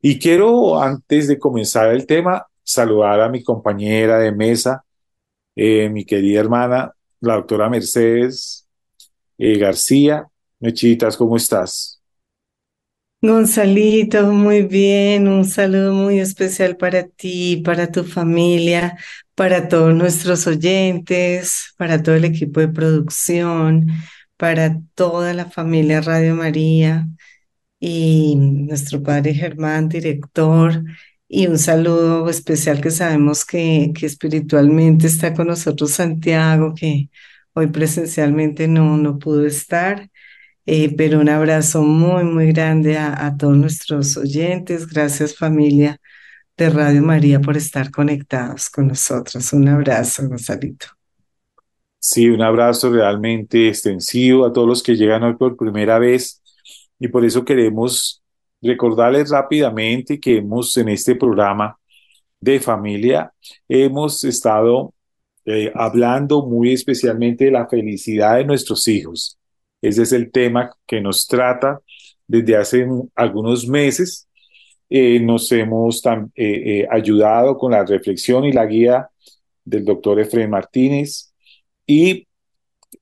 Y 0.00 0.18
quiero, 0.18 0.80
antes 0.80 1.28
de 1.28 1.38
comenzar 1.38 1.90
el 1.90 2.06
tema, 2.06 2.46
saludar 2.62 3.20
a 3.20 3.28
mi 3.28 3.42
compañera 3.42 4.18
de 4.18 4.32
mesa, 4.32 4.84
eh, 5.54 5.88
mi 5.88 6.04
querida 6.04 6.40
hermana, 6.40 6.92
la 7.20 7.34
doctora 7.34 7.68
Mercedes, 7.68 8.66
eh, 9.38 9.58
García. 9.58 10.28
Mechitas, 10.58 11.16
¿cómo 11.16 11.36
estás? 11.36 11.95
Gonzalito, 13.22 14.30
muy 14.32 14.62
bien, 14.62 15.26
un 15.26 15.44
saludo 15.44 15.92
muy 15.94 16.20
especial 16.20 16.76
para 16.76 17.08
ti, 17.08 17.62
para 17.64 17.90
tu 17.90 18.04
familia, 18.04 18.96
para 19.34 19.68
todos 19.68 19.94
nuestros 19.94 20.46
oyentes, 20.46 21.74
para 21.76 22.02
todo 22.02 22.14
el 22.14 22.24
equipo 22.24 22.60
de 22.60 22.68
producción, 22.68 23.86
para 24.36 24.80
toda 24.94 25.34
la 25.34 25.46
familia 25.46 26.00
Radio 26.02 26.34
María 26.36 27.08
y 27.80 28.36
nuestro 28.36 29.02
padre 29.02 29.34
Germán, 29.34 29.88
director, 29.88 30.84
y 31.28 31.46
un 31.48 31.58
saludo 31.58 32.28
especial 32.30 32.80
que 32.80 32.90
sabemos 32.90 33.44
que, 33.44 33.92
que 33.94 34.06
espiritualmente 34.06 35.06
está 35.08 35.34
con 35.34 35.48
nosotros 35.48 35.92
Santiago, 35.92 36.74
que 36.74 37.10
hoy 37.54 37.68
presencialmente 37.68 38.68
no, 38.68 38.96
no 38.98 39.18
pudo 39.18 39.46
estar. 39.46 40.10
Eh, 40.66 40.94
pero 40.96 41.20
un 41.20 41.28
abrazo 41.28 41.82
muy, 41.82 42.24
muy 42.24 42.52
grande 42.52 42.98
a, 42.98 43.34
todos 43.38 43.56
nuestros 43.56 44.16
oyentes. 44.16 44.86
Gracias 44.86 45.36
familia 45.36 46.00
de 46.56 46.70
Radio 46.70 47.02
María 47.02 47.40
por 47.40 47.56
estar 47.56 47.90
conectados 47.90 48.68
con 48.68 48.88
nosotros. 48.88 49.52
Un 49.52 49.68
abrazo, 49.68 50.28
Gonzalito. 50.28 50.88
Sí, 51.98 52.28
un 52.28 52.42
abrazo 52.42 52.90
realmente 52.90 53.68
extensivo 53.68 54.44
a 54.44 54.52
todos 54.52 54.68
los 54.68 54.82
que 54.82 54.96
llegan 54.96 55.22
hoy 55.22 55.36
por 55.36 55.56
primera 55.56 55.98
vez 55.98 56.42
y 56.98 57.08
por 57.08 57.24
eso 57.24 57.44
queremos 57.44 58.22
recordarles 58.60 59.30
rápidamente 59.30 60.18
que 60.18 60.38
hemos 60.38 60.76
en 60.76 60.88
este 60.88 61.14
programa 61.14 61.76
de 62.40 62.60
familia 62.60 63.32
hemos 63.68 64.24
estado 64.24 64.92
eh, 65.44 65.72
hablando 65.74 66.46
muy 66.46 66.72
especialmente 66.72 67.46
de 67.46 67.50
la 67.50 67.68
felicidad 67.68 68.36
de 68.36 68.44
nuestros 68.44 68.86
hijos. 68.88 69.38
Ese 69.80 70.02
es 70.02 70.12
el 70.12 70.30
tema 70.30 70.70
que 70.86 71.00
nos 71.00 71.26
trata 71.26 71.80
desde 72.26 72.56
hace 72.56 72.86
algunos 73.14 73.66
meses. 73.68 74.28
Eh, 74.88 75.20
nos 75.20 75.50
hemos 75.52 76.04
eh, 76.04 76.28
eh, 76.36 76.88
ayudado 76.90 77.56
con 77.58 77.72
la 77.72 77.84
reflexión 77.84 78.44
y 78.44 78.52
la 78.52 78.66
guía 78.66 79.08
del 79.64 79.84
doctor 79.84 80.20
Efraín 80.20 80.50
Martínez 80.50 81.32
y 81.84 82.26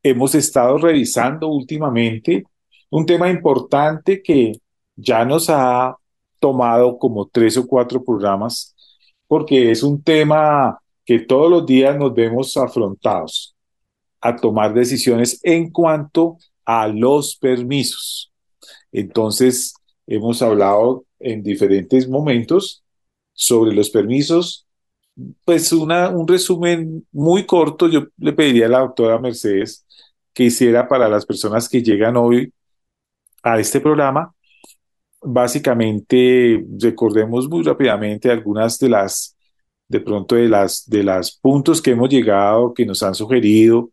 hemos 0.02 0.34
estado 0.34 0.78
revisando 0.78 1.48
últimamente 1.48 2.44
un 2.90 3.04
tema 3.04 3.30
importante 3.30 4.22
que 4.22 4.52
ya 4.96 5.24
nos 5.24 5.50
ha 5.50 5.96
tomado 6.38 6.98
como 6.98 7.26
tres 7.26 7.56
o 7.58 7.66
cuatro 7.66 8.02
programas 8.02 8.74
porque 9.26 9.70
es 9.70 9.82
un 9.82 10.02
tema 10.02 10.78
que 11.04 11.18
todos 11.20 11.50
los 11.50 11.66
días 11.66 11.96
nos 11.98 12.14
vemos 12.14 12.56
afrontados 12.56 13.54
a 14.20 14.34
tomar 14.36 14.72
decisiones 14.72 15.38
en 15.42 15.70
cuanto 15.70 16.38
a 16.64 16.88
los 16.88 17.36
permisos. 17.36 18.32
Entonces, 18.92 19.74
hemos 20.06 20.42
hablado 20.42 21.04
en 21.18 21.42
diferentes 21.42 22.08
momentos 22.08 22.84
sobre 23.32 23.74
los 23.74 23.90
permisos. 23.90 24.66
Pues 25.44 25.72
una, 25.72 26.08
un 26.08 26.26
resumen 26.26 27.06
muy 27.12 27.46
corto, 27.46 27.88
yo 27.88 28.06
le 28.18 28.32
pediría 28.32 28.66
a 28.66 28.70
la 28.70 28.80
doctora 28.80 29.18
Mercedes 29.18 29.84
que 30.32 30.44
hiciera 30.44 30.88
para 30.88 31.08
las 31.08 31.24
personas 31.24 31.68
que 31.68 31.82
llegan 31.82 32.16
hoy 32.16 32.52
a 33.42 33.58
este 33.60 33.80
programa. 33.80 34.34
Básicamente, 35.22 36.64
recordemos 36.78 37.48
muy 37.48 37.62
rápidamente 37.62 38.30
algunas 38.30 38.78
de 38.78 38.88
las, 38.88 39.36
de 39.88 40.00
pronto, 40.00 40.34
de 40.34 40.48
las, 40.48 40.84
de 40.88 41.04
las 41.04 41.36
puntos 41.38 41.80
que 41.80 41.92
hemos 41.92 42.10
llegado, 42.10 42.74
que 42.74 42.84
nos 42.84 43.02
han 43.02 43.14
sugerido, 43.14 43.90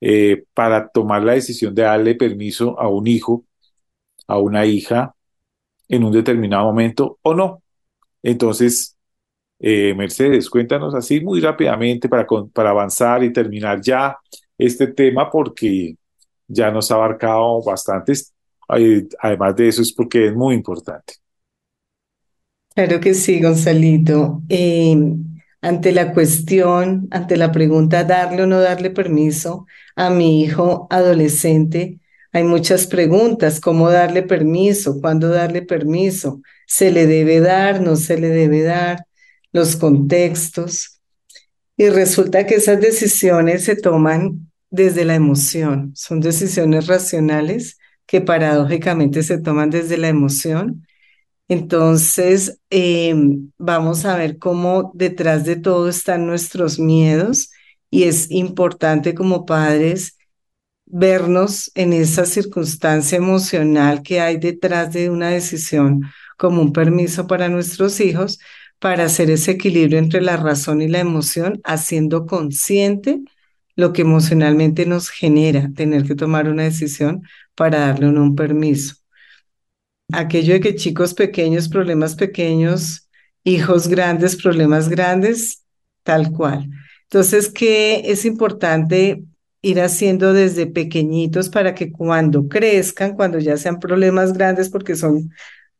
eh, 0.00 0.44
para 0.54 0.88
tomar 0.88 1.22
la 1.22 1.32
decisión 1.32 1.74
de 1.74 1.82
darle 1.82 2.14
permiso 2.14 2.78
a 2.78 2.88
un 2.88 3.06
hijo, 3.06 3.44
a 4.26 4.38
una 4.38 4.66
hija, 4.66 5.14
en 5.88 6.04
un 6.04 6.12
determinado 6.12 6.64
momento 6.64 7.18
o 7.22 7.34
no. 7.34 7.62
Entonces, 8.22 8.96
eh, 9.58 9.94
Mercedes, 9.96 10.48
cuéntanos 10.50 10.94
así 10.94 11.20
muy 11.20 11.40
rápidamente 11.40 12.08
para, 12.08 12.26
para 12.52 12.70
avanzar 12.70 13.24
y 13.24 13.32
terminar 13.32 13.80
ya 13.80 14.16
este 14.56 14.88
tema 14.88 15.30
porque 15.30 15.96
ya 16.46 16.70
nos 16.70 16.90
ha 16.90 16.94
abarcado 16.94 17.62
bastantes. 17.62 18.34
Además 18.68 19.56
de 19.56 19.68
eso 19.68 19.82
es 19.82 19.92
porque 19.92 20.26
es 20.26 20.34
muy 20.34 20.54
importante. 20.54 21.14
Claro 22.74 23.00
que 23.00 23.14
sí, 23.14 23.40
Gonzalito. 23.40 24.42
Eh, 24.48 24.94
ante 25.60 25.92
la 25.92 26.12
cuestión, 26.12 27.08
ante 27.10 27.36
la 27.36 27.52
pregunta 27.52 28.04
darle 28.04 28.42
o 28.42 28.46
no 28.46 28.60
darle 28.60 28.90
permiso 28.90 29.66
a 29.96 30.10
mi 30.10 30.42
hijo 30.42 30.86
adolescente, 30.90 31.98
hay 32.32 32.44
muchas 32.44 32.86
preguntas, 32.86 33.60
¿cómo 33.60 33.90
darle 33.90 34.22
permiso? 34.22 35.00
¿Cuándo 35.00 35.28
darle 35.28 35.62
permiso? 35.62 36.42
¿Se 36.66 36.90
le 36.90 37.06
debe 37.06 37.40
dar? 37.40 37.80
¿No 37.80 37.96
se 37.96 38.18
le 38.18 38.28
debe 38.28 38.62
dar? 38.62 39.06
Los 39.52 39.76
contextos. 39.76 41.00
Y 41.76 41.88
resulta 41.88 42.46
que 42.46 42.56
esas 42.56 42.80
decisiones 42.80 43.64
se 43.64 43.76
toman 43.76 44.50
desde 44.70 45.04
la 45.04 45.14
emoción, 45.14 45.92
son 45.94 46.20
decisiones 46.20 46.86
racionales 46.86 47.78
que 48.06 48.20
paradójicamente 48.20 49.22
se 49.22 49.38
toman 49.38 49.70
desde 49.70 49.96
la 49.96 50.08
emoción 50.08 50.86
entonces, 51.48 52.60
eh, 52.70 53.14
vamos 53.58 54.04
a 54.04 54.16
ver 54.16 54.38
cómo 54.38 54.92
detrás 54.94 55.44
de 55.46 55.56
todo 55.56 55.88
están 55.88 56.26
nuestros 56.26 56.78
miedos 56.78 57.50
y 57.90 58.04
es 58.04 58.30
importante 58.30 59.14
como 59.14 59.46
padres 59.46 60.18
vernos 60.86 61.70
en 61.74 61.92
esa 61.94 62.26
circunstancia 62.26 63.18
emocional 63.18 64.02
que 64.02 64.20
hay 64.20 64.38
detrás 64.38 64.92
de 64.92 65.10
una 65.10 65.30
decisión 65.30 66.02
como 66.36 66.62
un 66.62 66.72
permiso 66.72 67.26
para 67.26 67.48
nuestros 67.48 68.00
hijos 68.00 68.38
para 68.78 69.04
hacer 69.04 69.30
ese 69.30 69.52
equilibrio 69.52 69.98
entre 69.98 70.20
la 70.22 70.36
razón 70.36 70.80
y 70.82 70.88
la 70.88 71.00
emoción, 71.00 71.60
haciendo 71.64 72.26
consciente 72.26 73.20
lo 73.76 73.92
que 73.92 74.02
emocionalmente 74.02 74.86
nos 74.86 75.10
genera 75.10 75.70
tener 75.74 76.04
que 76.04 76.14
tomar 76.14 76.48
una 76.48 76.64
decisión 76.64 77.22
para 77.54 77.80
darle 77.80 78.08
un 78.08 78.36
permiso 78.36 78.96
aquello 80.12 80.54
de 80.54 80.60
que 80.60 80.74
chicos 80.74 81.14
pequeños, 81.14 81.68
problemas 81.68 82.14
pequeños, 82.14 83.08
hijos 83.44 83.88
grandes, 83.88 84.36
problemas 84.36 84.88
grandes, 84.88 85.62
tal 86.02 86.32
cual. 86.32 86.68
Entonces, 87.04 87.48
¿qué 87.48 88.02
es 88.04 88.24
importante 88.24 89.22
ir 89.62 89.80
haciendo 89.80 90.32
desde 90.32 90.66
pequeñitos 90.66 91.48
para 91.48 91.74
que 91.74 91.90
cuando 91.90 92.48
crezcan, 92.48 93.14
cuando 93.14 93.38
ya 93.38 93.56
sean 93.56 93.78
problemas 93.80 94.32
grandes, 94.32 94.68
porque 94.68 94.94
son 94.94 95.30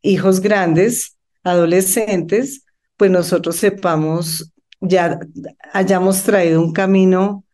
hijos 0.01 0.41
grandes, 0.41 1.17
adolescentes, 1.43 2.65
pues 2.97 3.09
nosotros 3.11 3.55
sepamos, 3.55 4.51
ya 4.81 5.19
hayamos 5.73 6.23
traído 6.23 6.61
un 6.61 6.73
camino 6.73 7.45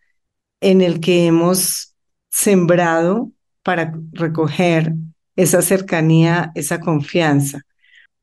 en 0.61 0.81
el 0.81 0.99
que 0.99 1.27
hemos 1.27 1.95
sembrado 2.31 3.31
para 3.61 3.93
recoger 4.13 4.93
esa 5.35 5.61
cercanía, 5.61 6.51
esa 6.55 6.79
confianza. 6.79 7.61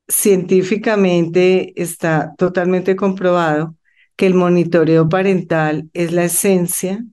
Científicamente 0.09 1.73
está 1.81 2.35
totalmente 2.39 2.97
comprobado 2.97 3.77
que 4.17 4.27
el 4.27 4.35
monitoreo 4.35 5.09
parental 5.09 5.91
es 5.95 6.13
la 6.13 6.25
esencia 6.25 7.05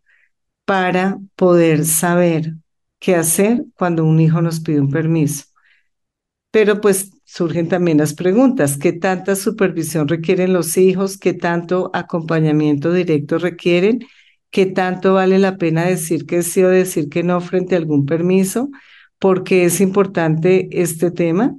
para 0.65 1.19
poder 1.35 1.85
saber 1.85 2.53
qué 2.99 3.15
hacer 3.15 3.65
cuando 3.75 4.05
un 4.05 4.19
hijo 4.19 4.41
nos 4.41 4.59
pide 4.61 4.81
un 4.81 4.91
permiso. 4.91 5.45
Pero 6.51 6.81
pues 6.81 7.11
surgen 7.25 7.67
también 7.69 7.99
las 7.99 8.13
preguntas, 8.15 8.77
¿qué 8.77 8.91
tanta 8.93 9.35
supervisión 9.35 10.07
requieren 10.07 10.53
los 10.53 10.77
hijos? 10.77 11.17
¿Qué 11.17 11.33
tanto 11.33 11.91
acompañamiento 11.93 12.91
directo 12.91 13.37
requieren? 13.37 13.99
¿Qué 14.49 14.65
tanto 14.65 15.13
vale 15.13 15.37
la 15.37 15.57
pena 15.57 15.85
decir 15.85 16.25
que 16.25 16.41
sí 16.41 16.63
o 16.63 16.69
decir 16.69 17.07
que 17.09 17.21
no 17.23 17.39
frente 17.41 17.75
a 17.75 17.77
algún 17.77 18.05
permiso? 18.07 18.69
Porque 19.19 19.65
es 19.65 19.81
importante 19.81 20.69
este 20.71 21.11
tema. 21.11 21.55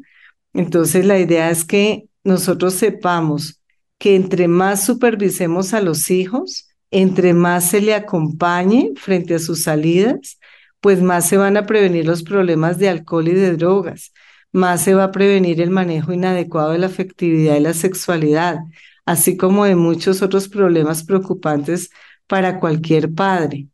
Entonces, 0.54 1.04
la 1.06 1.18
idea 1.18 1.50
es 1.50 1.64
que 1.64 2.08
nosotros 2.24 2.74
sepamos 2.74 3.60
que 3.98 4.16
entre 4.16 4.48
más 4.48 4.84
supervisemos 4.84 5.74
a 5.74 5.80
los 5.80 6.10
hijos, 6.10 6.68
entre 6.90 7.34
más 7.34 7.70
se 7.70 7.80
le 7.80 7.94
acompañe 7.94 8.92
frente 8.96 9.34
a 9.34 9.38
sus 9.38 9.62
salidas, 9.62 10.38
pues 10.80 11.02
más 11.02 11.28
se 11.28 11.36
van 11.36 11.56
a 11.56 11.66
prevenir 11.66 12.06
los 12.06 12.22
problemas 12.22 12.78
de 12.78 12.88
alcohol 12.88 13.28
y 13.28 13.34
de 13.34 13.56
drogas, 13.56 14.12
más 14.52 14.82
se 14.82 14.94
va 14.94 15.04
a 15.04 15.12
prevenir 15.12 15.60
el 15.60 15.70
manejo 15.70 16.12
inadecuado 16.12 16.72
de 16.72 16.78
la 16.78 16.86
afectividad 16.86 17.56
y 17.56 17.60
la 17.60 17.74
sexualidad, 17.74 18.58
así 19.04 19.36
como 19.36 19.66
de 19.66 19.76
muchos 19.76 20.22
otros 20.22 20.48
problemas 20.48 21.04
preocupantes 21.04 21.90
para 22.26 22.58
cualquier 22.58 23.12
padre. 23.12 23.68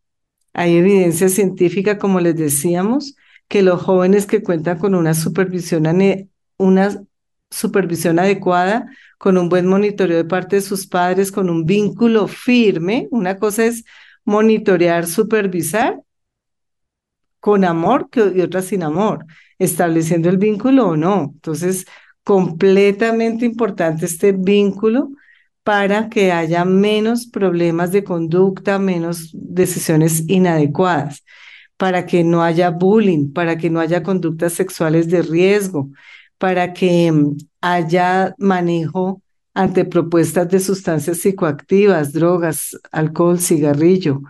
Hay 0.52 0.76
evidencia 0.76 1.28
científica, 1.28 1.98
como 1.98 2.20
les 2.20 2.36
decíamos, 2.36 3.14
que 3.48 3.62
los 3.62 3.82
jóvenes 3.82 4.26
que 4.26 4.42
cuentan 4.42 4.78
con 4.78 4.94
una 4.94 5.14
supervisión, 5.14 5.86
adecuada, 8.18 8.86
con 9.18 9.38
un 9.38 9.48
buen 9.48 9.66
monitoreo 9.66 10.16
de 10.16 10.24
parte 10.24 10.56
de 10.56 10.62
sus 10.62 10.86
padres, 10.86 11.32
con 11.32 11.48
un 11.50 11.64
vínculo 11.64 12.28
firme, 12.28 13.08
una 13.10 13.38
cosa 13.38 13.64
es 13.66 13.84
monitorear, 14.24 15.06
supervisar, 15.06 16.02
con 17.40 17.64
amor 17.64 18.08
y 18.34 18.40
otras 18.40 18.66
sin 18.66 18.82
amor, 18.82 19.24
estableciendo 19.58 20.28
el 20.28 20.38
vínculo 20.38 20.88
o 20.88 20.96
no. 20.96 21.30
Entonces, 21.34 21.86
completamente 22.24 23.46
importante 23.46 24.04
este 24.04 24.32
vínculo 24.32 25.10
para 25.62 26.08
que 26.08 26.32
haya 26.32 26.64
menos 26.64 27.26
problemas 27.26 27.92
de 27.92 28.02
conducta, 28.02 28.80
menos 28.80 29.30
decisiones 29.32 30.24
inadecuadas, 30.28 31.24
para 31.76 32.06
que 32.06 32.24
no 32.24 32.42
haya 32.42 32.70
bullying, 32.70 33.32
para 33.32 33.56
que 33.58 33.70
no 33.70 33.80
haya 33.80 34.02
conductas 34.02 34.52
sexuales 34.54 35.08
de 35.08 35.22
riesgo, 35.22 35.90
para 36.38 36.72
que 36.72 37.12
mm, 37.12 37.36
haya 37.60 38.34
manejo 38.38 39.22
ante 39.54 39.84
propuestas 39.84 40.48
de 40.48 40.60
sustancias 40.60 41.18
psicoactivas, 41.18 42.12
drogas, 42.12 42.78
alcohol, 42.92 43.40
cigarrillo, 43.40 44.20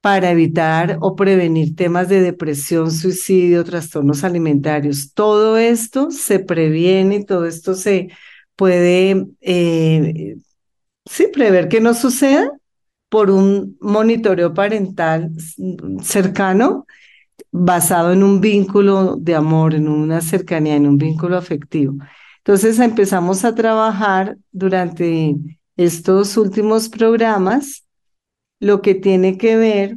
para 0.00 0.30
evitar 0.30 0.98
o 1.00 1.16
prevenir 1.16 1.74
temas 1.76 2.08
de 2.08 2.20
depresión, 2.20 2.90
suicidio, 2.90 3.64
trastornos 3.64 4.22
alimentarios. 4.24 5.14
Todo 5.14 5.56
esto 5.56 6.10
se 6.10 6.40
previene, 6.40 7.24
todo 7.24 7.46
esto 7.46 7.74
se 7.74 8.10
puede, 8.56 9.26
eh, 9.40 10.36
sí, 11.06 11.28
prever 11.32 11.68
que 11.68 11.80
no 11.80 11.94
suceda 11.94 12.50
por 13.14 13.30
un 13.30 13.76
monitoreo 13.80 14.52
parental 14.54 15.30
cercano 16.02 16.84
basado 17.52 18.12
en 18.12 18.24
un 18.24 18.40
vínculo 18.40 19.14
de 19.14 19.36
amor, 19.36 19.72
en 19.76 19.86
una 19.86 20.20
cercanía, 20.20 20.74
en 20.74 20.88
un 20.88 20.98
vínculo 20.98 21.36
afectivo. 21.36 21.94
Entonces 22.38 22.80
empezamos 22.80 23.44
a 23.44 23.54
trabajar 23.54 24.36
durante 24.50 25.36
estos 25.76 26.36
últimos 26.36 26.88
programas 26.88 27.84
lo 28.58 28.82
que 28.82 28.96
tiene 28.96 29.38
que 29.38 29.58
ver 29.58 29.96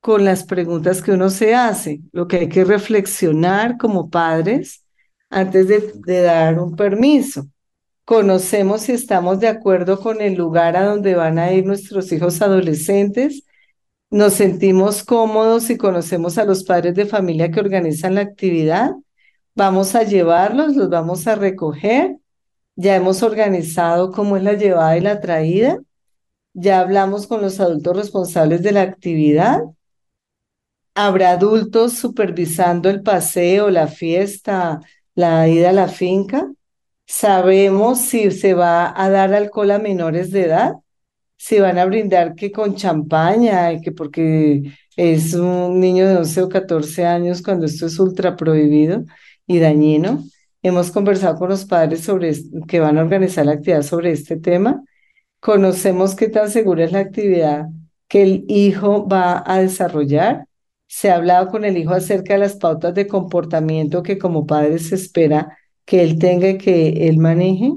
con 0.00 0.24
las 0.24 0.42
preguntas 0.42 1.00
que 1.00 1.12
uno 1.12 1.30
se 1.30 1.54
hace, 1.54 2.00
lo 2.10 2.26
que 2.26 2.38
hay 2.38 2.48
que 2.48 2.64
reflexionar 2.64 3.76
como 3.78 4.10
padres 4.10 4.84
antes 5.30 5.68
de, 5.68 5.92
de 5.94 6.22
dar 6.22 6.58
un 6.58 6.74
permiso. 6.74 7.46
Conocemos 8.12 8.82
si 8.82 8.92
estamos 8.92 9.40
de 9.40 9.48
acuerdo 9.48 9.98
con 9.98 10.20
el 10.20 10.34
lugar 10.34 10.76
a 10.76 10.84
donde 10.84 11.14
van 11.14 11.38
a 11.38 11.50
ir 11.50 11.64
nuestros 11.64 12.12
hijos 12.12 12.42
adolescentes 12.42 13.44
nos 14.10 14.34
sentimos 14.34 15.02
cómodos 15.02 15.70
y 15.70 15.78
conocemos 15.78 16.36
a 16.36 16.44
los 16.44 16.62
padres 16.62 16.94
de 16.94 17.06
familia 17.06 17.50
que 17.50 17.60
organizan 17.60 18.16
la 18.16 18.20
actividad. 18.20 18.90
Vamos 19.54 19.94
a 19.94 20.02
llevarlos, 20.02 20.76
los 20.76 20.90
vamos 20.90 21.26
a 21.26 21.36
recoger. 21.36 22.18
Ya 22.76 22.96
hemos 22.96 23.22
organizado 23.22 24.12
cómo 24.12 24.36
es 24.36 24.42
la 24.42 24.52
llevada 24.52 24.98
y 24.98 25.00
la 25.00 25.18
traída. 25.22 25.78
Ya 26.52 26.80
hablamos 26.80 27.26
con 27.26 27.40
los 27.40 27.60
adultos 27.60 27.96
responsables 27.96 28.62
de 28.62 28.72
la 28.72 28.82
actividad. 28.82 29.62
Habrá 30.94 31.30
adultos 31.30 31.94
supervisando 31.94 32.90
el 32.90 33.02
paseo, 33.02 33.70
la 33.70 33.86
fiesta, 33.86 34.80
la 35.14 35.48
ida 35.48 35.70
a 35.70 35.72
la 35.72 35.88
finca. 35.88 36.50
Sabemos 37.06 38.00
si 38.00 38.30
se 38.30 38.54
va 38.54 38.92
a 38.96 39.10
dar 39.10 39.34
alcohol 39.34 39.70
a 39.72 39.78
menores 39.78 40.30
de 40.30 40.44
edad 40.46 40.72
se 41.42 41.60
van 41.60 41.76
a 41.76 41.86
brindar 41.86 42.36
que 42.36 42.52
con 42.52 42.76
champaña, 42.76 43.80
que 43.80 43.90
porque 43.90 44.62
es 44.96 45.34
un 45.34 45.80
niño 45.80 46.06
de 46.06 46.16
11 46.18 46.42
o 46.42 46.48
14 46.48 47.04
años 47.04 47.42
cuando 47.42 47.66
esto 47.66 47.86
es 47.86 47.98
ultra 47.98 48.36
prohibido 48.36 49.02
y 49.44 49.58
dañino. 49.58 50.22
Hemos 50.62 50.92
conversado 50.92 51.36
con 51.36 51.48
los 51.48 51.64
padres 51.64 52.02
sobre 52.04 52.32
que 52.68 52.78
van 52.78 52.96
a 52.96 53.02
organizar 53.02 53.44
la 53.44 53.54
actividad 53.54 53.82
sobre 53.82 54.12
este 54.12 54.36
tema. 54.36 54.84
Conocemos 55.40 56.14
qué 56.14 56.28
tan 56.28 56.48
segura 56.48 56.84
es 56.84 56.92
la 56.92 57.00
actividad 57.00 57.66
que 58.06 58.22
el 58.22 58.44
hijo 58.46 59.08
va 59.08 59.42
a 59.44 59.58
desarrollar. 59.58 60.46
Se 60.86 61.10
ha 61.10 61.16
hablado 61.16 61.48
con 61.48 61.64
el 61.64 61.76
hijo 61.76 61.92
acerca 61.92 62.34
de 62.34 62.38
las 62.38 62.54
pautas 62.54 62.94
de 62.94 63.08
comportamiento 63.08 64.04
que 64.04 64.16
como 64.16 64.46
padre 64.46 64.78
se 64.78 64.94
espera 64.94 65.58
que 65.84 66.02
él 66.02 66.18
tenga 66.18 66.50
y 66.50 66.58
que 66.58 67.08
él 67.08 67.18
maneje 67.18 67.72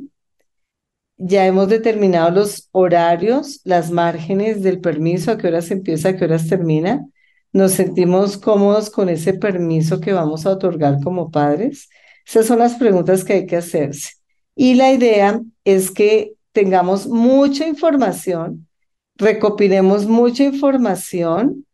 ya 1.18 1.46
hemos 1.46 1.70
determinado 1.70 2.32
los 2.32 2.70
horarios, 2.72 3.62
las 3.63 3.91
márgenes 3.91 4.62
del 4.62 4.82
permiso, 4.82 5.32
a 5.32 5.38
qué 5.38 5.48
horas 5.48 5.72
empieza, 5.72 6.10
a 6.10 6.18
qué 6.18 6.26
horas 6.26 6.48
termina. 6.48 7.06
Nos 7.54 7.72
sentimos 7.72 8.38
cómodos 8.38 8.89
con 8.89 9.08
ese 9.10 9.34
permiso 9.34 10.02
que 10.02 10.13
vamos 10.13 10.46
a 10.46 10.52
otorgar 10.52 11.02
como 11.04 11.32
padres. 11.32 11.89
Esas 12.26 12.48
son 12.48 12.60
las 12.60 12.76
preguntas 12.76 13.24
que 13.24 13.34
hay 13.34 13.46
que 13.46 13.56
hacerse. 13.58 14.12
Y 14.56 14.76
la 14.76 14.91
idea 14.91 15.41
es 15.63 15.91
que 15.91 16.34
tengamos 16.52 17.08
mucha 17.08 17.68
información, 17.68 18.68
recopilemos 19.15 20.06
mucha 20.06 20.44
información 20.44 21.65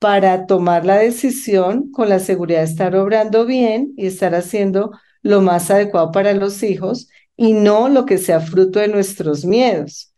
para 0.00 0.46
tomar 0.46 0.84
la 0.84 0.96
decisión 0.96 1.90
con 1.90 2.08
la 2.08 2.20
seguridad 2.20 2.60
de 2.60 2.66
estar 2.66 2.96
obrando 2.96 3.46
bien 3.46 3.92
y 3.96 4.06
estar 4.06 4.34
haciendo 4.34 4.92
lo 5.22 5.40
más 5.40 5.70
adecuado 5.70 6.12
para 6.12 6.34
los 6.34 6.62
hijos 6.62 7.08
y 7.36 7.52
no 7.52 7.88
lo 7.88 8.04
que 8.04 8.18
sea 8.18 8.40
fruto 8.40 8.80
de 8.80 8.88
nuestros 8.88 9.44
miedos. 9.44 10.12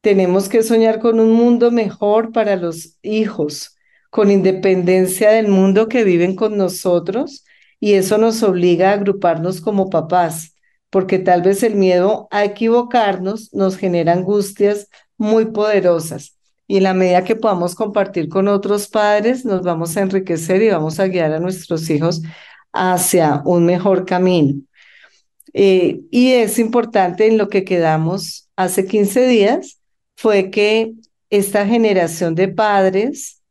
Tenemos 0.00 0.48
que 0.48 0.62
soñar 0.62 1.00
con 1.00 1.20
un 1.20 1.32
mundo 1.32 1.70
mejor 1.70 2.32
para 2.32 2.56
los 2.56 2.96
hijos, 3.02 3.76
con 4.10 4.30
independencia 4.30 5.30
del 5.30 5.48
mundo 5.48 5.88
que 5.88 6.04
viven 6.04 6.34
con 6.34 6.56
nosotros 6.56 7.44
y 7.80 7.94
eso 7.94 8.18
nos 8.18 8.42
obliga 8.42 8.90
a 8.90 8.94
agruparnos 8.94 9.60
como 9.60 9.90
papás, 9.90 10.54
porque 10.90 11.18
tal 11.18 11.42
vez 11.42 11.62
el 11.62 11.74
miedo 11.74 12.28
a 12.30 12.44
equivocarnos 12.44 13.52
nos 13.52 13.76
genera 13.76 14.12
angustias 14.12 14.88
muy 15.16 15.46
poderosas. 15.46 16.36
Y 16.66 16.78
en 16.78 16.82
la 16.84 16.94
medida 16.94 17.24
que 17.24 17.36
podamos 17.36 17.74
compartir 17.74 18.28
con 18.28 18.48
otros 18.48 18.88
padres, 18.88 19.44
nos 19.44 19.62
vamos 19.62 19.96
a 19.96 20.02
enriquecer 20.02 20.62
y 20.62 20.70
vamos 20.70 21.00
a 21.00 21.06
guiar 21.06 21.32
a 21.32 21.40
nuestros 21.40 21.88
hijos 21.90 22.22
hacia 22.72 23.42
un 23.44 23.66
mejor 23.66 24.04
camino. 24.04 24.60
Eh, 25.52 26.00
y 26.10 26.32
es 26.32 26.58
importante 26.58 27.26
en 27.26 27.38
lo 27.38 27.48
que 27.48 27.64
quedamos 27.64 28.48
hace 28.56 28.86
15 28.86 29.26
días, 29.26 29.80
fue 30.16 30.50
que 30.50 30.94
esta 31.30 31.66
generación 31.66 32.34
de 32.34 32.48
padres 32.48 33.42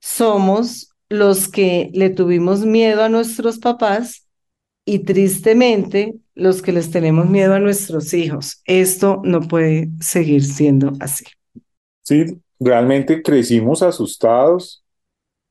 somos 0.00 0.94
los 1.08 1.48
que 1.48 1.90
le 1.94 2.10
tuvimos 2.10 2.64
miedo 2.64 3.02
a 3.02 3.08
nuestros 3.08 3.58
papás 3.58 4.26
y 4.84 5.00
tristemente 5.00 6.14
los 6.34 6.62
que 6.62 6.72
les 6.72 6.90
tenemos 6.90 7.28
miedo 7.28 7.54
a 7.54 7.60
nuestros 7.60 8.14
hijos. 8.14 8.62
Esto 8.64 9.20
no 9.24 9.40
puede 9.42 9.90
seguir 10.00 10.44
siendo 10.44 10.92
así. 11.00 11.24
Sí, 12.02 12.24
realmente 12.58 13.22
crecimos 13.22 13.82
asustados, 13.82 14.82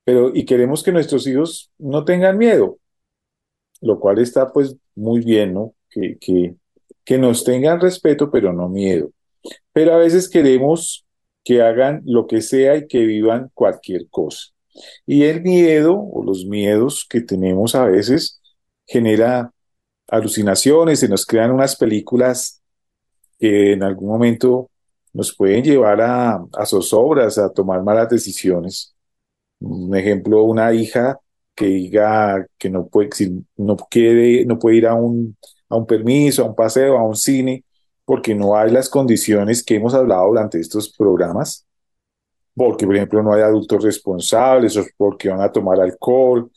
pero 0.04 0.36
y 0.36 0.46
queremos 0.46 0.84
que 0.84 0.92
nuestros 0.92 1.26
hijos 1.28 1.72
no 1.78 2.04
tengan 2.04 2.38
miedo, 2.38 2.78
lo 3.82 4.00
cual 4.00 4.20
está 4.20 4.52
pues 4.52 4.76
muy 4.96 5.22
bien, 5.22 5.54
¿no? 5.54 5.74
que, 5.92 6.56
que, 7.06 7.18
nos 7.18 7.44
tengan 7.44 7.82
respeto, 7.82 8.32
pero 8.32 8.54
no 8.54 8.70
miedo. 8.70 9.12
Pero 9.74 9.94
a 9.94 9.98
veces 9.98 10.30
queremos 10.30 11.06
que 11.44 11.62
hagan 11.62 12.02
lo 12.06 12.26
que 12.28 12.42
sea 12.42 12.78
y 12.78 12.88
que 12.88 13.00
vivan 13.06 13.52
cualquier 13.54 14.08
cosa. 14.10 14.52
Y 15.06 15.24
el 15.24 15.42
miedo 15.42 16.00
o 16.00 16.24
los 16.24 16.46
miedos 16.46 17.06
que 17.10 17.22
tenemos 17.22 17.76
a 17.76 17.86
veces 17.86 18.42
genera 18.88 19.52
alucinaciones, 20.08 21.00
se 21.00 21.10
nos 21.10 21.26
crean 21.26 21.52
unas 21.52 21.76
películas 21.76 22.62
que 23.40 23.74
en 23.74 23.84
algún 23.84 24.10
momento 24.10 24.70
nos 25.14 25.36
pueden 25.36 25.64
llevar 25.64 26.02
a, 26.02 26.46
a 26.54 26.66
zozobras, 26.66 27.38
a 27.38 27.52
tomar 27.52 27.84
malas 27.84 28.10
decisiones. 28.10 28.96
Un 29.60 29.96
ejemplo, 29.96 30.44
una 30.44 30.74
hija 30.74 31.20
que 31.62 31.68
diga 31.68 32.48
que 32.58 32.70
no 32.72 32.88
puede, 32.88 33.10
no 33.58 33.78
quiere, 33.78 34.46
no 34.46 34.58
puede 34.58 34.78
ir 34.78 34.88
a 34.88 34.96
un, 34.96 35.38
a 35.70 35.76
un 35.76 35.86
permiso, 35.86 36.44
a 36.44 36.48
un 36.48 36.56
paseo, 36.56 36.98
a 36.98 37.04
un 37.04 37.16
cine, 37.16 37.64
porque 38.04 38.34
no 38.34 38.58
hay 38.58 38.72
las 38.72 38.90
condiciones 38.90 39.64
que 39.64 39.76
hemos 39.76 39.94
hablado 39.94 40.28
durante 40.28 40.60
estos 40.60 40.90
programas, 40.90 41.68
porque 42.56 42.88
por 42.88 42.96
ejemplo 42.96 43.22
no 43.22 43.34
hay 43.34 43.44
adultos 43.44 43.84
responsables, 43.84 44.76
o 44.76 44.86
porque 44.98 45.30
van 45.30 45.42
a 45.42 45.52
tomar 45.52 45.80
alcohol, 45.80 46.52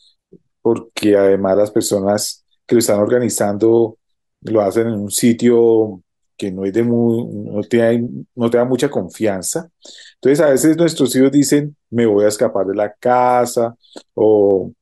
porque 0.63 1.17
además 1.17 1.59
las 1.59 1.71
personas 1.71 2.45
que 2.67 2.77
lo 2.77 2.79
están 2.79 2.99
organizando 3.01 3.99
lo 4.41 4.61
hacen 4.63 4.87
en 4.87 4.95
un 4.95 5.11
sitio 5.11 6.03
que 6.37 6.51
no 6.51 6.65
es 6.65 6.73
de 6.73 6.83
muy, 6.83 7.27
no 7.27 7.61
te, 7.63 8.03
no 8.35 8.51
te 8.51 8.57
da 8.57 8.65
mucha 8.65 8.91
confianza. 8.91 9.69
Entonces 10.15 10.41
a 10.41 10.51
veces 10.51 10.77
nuestros 10.79 11.15
hijos 11.15 11.31
dicen, 11.31 11.77
me 11.91 12.07
voy 12.07 12.25
a 12.25 12.29
escapar 12.29 12.67
de 12.67 12.75
la 12.75 12.93
casa, 12.95 13.77
o 14.15 14.73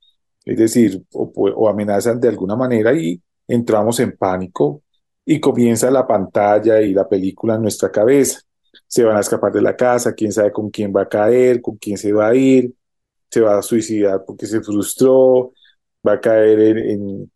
es 0.45 0.57
decir, 0.59 1.03
o, 1.13 1.69
amenazan 1.69 2.21
de 2.21 2.29
alguna 2.29 2.57
manera 2.57 2.93
y 2.95 3.21
entramos 3.47 4.01
en 4.01 4.17
pánico 4.17 4.83
y 5.25 5.41
comienza 5.41 5.91
la 5.91 6.07
pantalla 6.07 6.81
y 6.81 6.93
la 6.93 7.09
película 7.09 7.55
en 7.55 7.63
nuestra 7.63 7.91
cabeza. 7.91 8.41
Se 8.87 9.05
van 9.05 9.17
a 9.17 9.21
escapar 9.21 9.53
de 9.53 9.63
la 9.63 9.77
casa, 9.77 10.15
quién 10.15 10.33
sabe 10.33 10.53
con 10.53 10.71
quién 10.71 10.93
va 10.95 11.03
a 11.03 11.09
caer, 11.09 11.61
con 11.63 11.77
quién 11.77 11.97
se 11.97 12.13
va 12.13 12.29
a 12.29 12.35
ir, 12.35 12.75
se 13.31 13.41
va 13.41 13.59
a 13.59 13.63
suicidar 13.63 14.25
porque 14.27 14.47
se 14.47 14.61
frustró, 14.61 15.53
va 16.07 16.15
a 16.15 16.21
caer 16.21 16.79
en, 16.79 17.31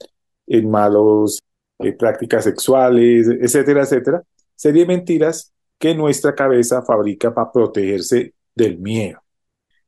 en, 0.47 0.71
malos 0.71 1.43
eh, 1.79 1.93
prácticas 1.93 2.45
sexuales, 2.45 3.29
etcétera, 3.29 3.83
etcétera. 3.83 4.23
Serie 4.55 4.87
mentiras 4.87 5.53
que 5.79 5.95
nuestra 5.95 6.35
cabeza 6.35 6.83
fabrica 6.83 7.33
para 7.33 7.53
protegerse 7.53 8.35
del 8.55 8.79
miedo. 8.79 9.21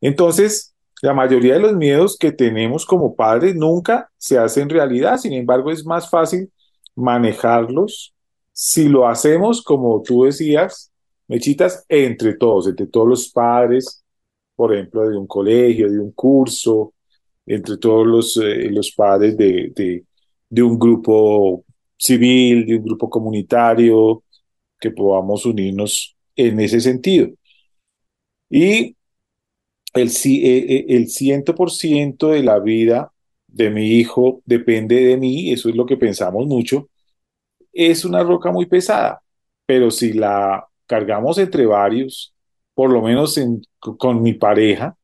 Entonces, 0.01 0.75
la 1.03 1.15
mayoría 1.15 1.55
de 1.55 1.61
los 1.61 1.75
miedos 1.75 2.17
que 2.19 2.33
tenemos 2.33 2.85
como 2.87 3.15
padres 3.15 3.55
nunca 3.55 4.11
se 4.19 4.39
hacen 4.39 4.69
realidad, 4.69 5.19
sin 5.19 5.33
embargo 5.33 5.71
es 5.71 5.85
más 5.87 6.11
fácil 6.11 6.51
manejarlos 6.97 8.15
si 8.53 8.89
lo 8.89 9.07
hacemos 9.07 9.63
como 9.63 10.03
tú 10.03 10.25
decías, 10.25 10.91
Mechitas, 11.29 11.85
entre 11.89 12.35
todos, 12.35 12.67
entre 12.67 12.87
todos 12.87 13.07
los 13.09 13.29
padres, 13.31 14.03
por 14.57 14.75
ejemplo, 14.75 15.09
de 15.09 15.17
un 15.17 15.27
colegio, 15.27 15.91
de 15.91 16.01
un 16.01 16.11
curso, 16.13 16.95
entre 17.47 17.77
todos 17.77 18.07
los, 18.07 18.37
eh, 18.39 18.69
los 18.71 18.91
padres 18.93 19.37
de, 19.37 19.73
de, 19.77 20.05
de 20.49 20.63
un 20.63 20.79
grupo 20.79 21.65
civil, 21.97 22.67
de 22.67 22.77
un 22.79 22.85
grupo 22.85 23.09
comunitario, 23.09 24.25
que 24.81 24.91
podamos 24.91 25.47
unirnos 25.47 26.17
en 26.35 26.59
ese 26.61 26.81
sentido. 26.81 27.29
Y 28.51 28.97
el, 29.95 30.09
eh, 30.09 30.67
eh, 30.69 30.87
el 30.89 31.09
ciento 31.09 31.55
por 31.55 31.71
ciento 31.71 32.29
de 32.29 32.43
la 32.43 32.59
vida 32.59 33.13
de 33.47 33.71
mi 33.71 33.87
hijo 33.93 34.43
depende 34.45 34.97
de 34.97 35.17
mí, 35.17 35.53
eso 35.53 35.69
es 35.69 35.77
lo 35.77 35.87
que 35.87 35.97
pensamos 35.97 36.47
mucho, 36.47 36.89
es 37.73 38.05
una 38.05 38.23
roca 38.23 38.51
muy 38.53 38.67
pesada, 38.67 39.23
pero 39.67 39.91
si 39.91 40.13
la 40.13 40.67
cargamos 40.87 41.39
entre 41.39 41.67
varios, 41.67 42.35
por 42.75 42.91
lo 42.91 43.03
menos 43.03 43.39
con 43.99 44.23
mi 44.23 44.35
pareja, 44.35 44.97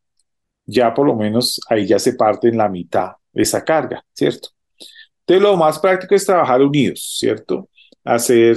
ya 0.67 0.95
por 0.95 1.07
lo 1.07 1.17
menos 1.17 1.61
ahí 1.69 1.87
ya 1.87 1.99
se 1.99 2.15
parte 2.15 2.49
en 2.49 2.59
la 2.59 2.69
mitad 2.69 3.13
esa 3.33 3.65
carga, 3.65 4.05
¿cierto? 4.13 4.51
Entonces 5.21 5.43
lo 5.43 5.57
más 5.57 5.79
práctico 5.79 6.15
es 6.15 6.25
trabajar 6.27 6.63
unidos, 6.63 7.17
¿cierto? 7.19 7.69
Hacer 8.05 8.57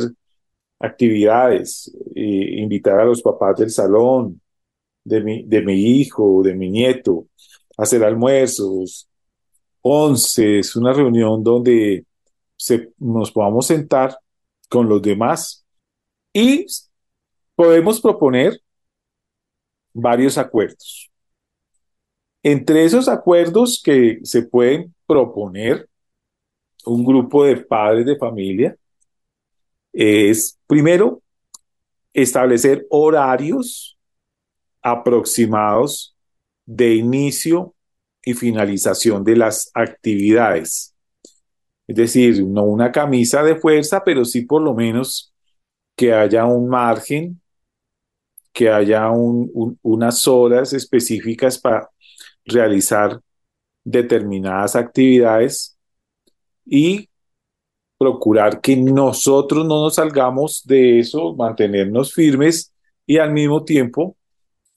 actividades, 0.80 1.92
eh, 2.16 2.60
invitar 2.60 3.00
a 3.00 3.06
los 3.06 3.22
papás 3.22 3.58
del 3.58 3.70
salón, 3.70 4.40
de 5.08 5.22
mi, 5.22 5.44
de 5.44 5.62
mi 5.62 5.74
hijo, 5.74 6.42
de 6.44 6.54
mi 6.54 6.70
nieto, 6.70 7.28
hacer 7.78 8.04
almuerzos, 8.04 9.08
once, 9.82 10.60
es 10.60 10.76
una 10.76 10.92
reunión 10.92 11.44
donde 11.44 12.06
se, 12.58 12.92
nos 12.98 13.32
podamos 13.32 13.68
sentar 13.68 14.18
con 14.70 14.90
los 14.90 15.02
demás 15.02 15.66
y 16.34 16.66
podemos 17.56 18.02
proponer 18.02 18.60
varios 19.94 20.38
acuerdos. 20.38 21.10
Entre 22.44 22.84
esos 22.84 23.08
acuerdos 23.08 23.82
que 23.84 24.20
se 24.24 24.44
pueden 24.44 24.94
proponer 25.06 25.90
un 26.86 27.06
grupo 27.06 27.46
de 27.46 27.58
padres 27.58 28.06
de 28.06 28.18
familia 28.18 28.76
es, 29.94 30.58
primero, 30.68 31.22
establecer 32.14 32.86
horarios 32.90 33.97
aproximados 34.92 36.16
de 36.66 36.96
inicio 36.96 37.76
y 38.24 38.34
finalización 38.34 39.24
de 39.24 39.38
las 39.38 39.72
actividades. 39.74 40.94
Es 41.88 41.96
decir, 41.96 42.46
no 42.46 42.64
una 42.64 42.92
camisa 42.92 43.44
de 43.44 43.56
fuerza, 43.56 44.04
pero 44.04 44.26
sí 44.26 44.42
por 44.42 44.62
lo 44.62 44.74
menos 44.74 45.34
que 45.96 46.14
haya 46.14 46.46
un 46.46 46.68
margen, 46.68 47.42
que 48.52 48.70
haya 48.70 49.10
unas 49.12 50.28
horas 50.28 50.74
específicas 50.74 51.58
para 51.58 51.90
realizar 52.46 53.20
determinadas 53.84 54.76
actividades 54.76 55.78
y 56.66 57.10
procurar 57.98 58.60
que 58.60 58.76
nosotros 58.76 59.66
no 59.66 59.84
nos 59.84 59.96
salgamos 59.96 60.64
de 60.66 61.00
eso, 61.00 61.34
mantenernos 61.36 62.14
firmes 62.14 62.74
y 63.06 63.18
al 63.18 63.32
mismo 63.32 63.64
tiempo 63.64 64.17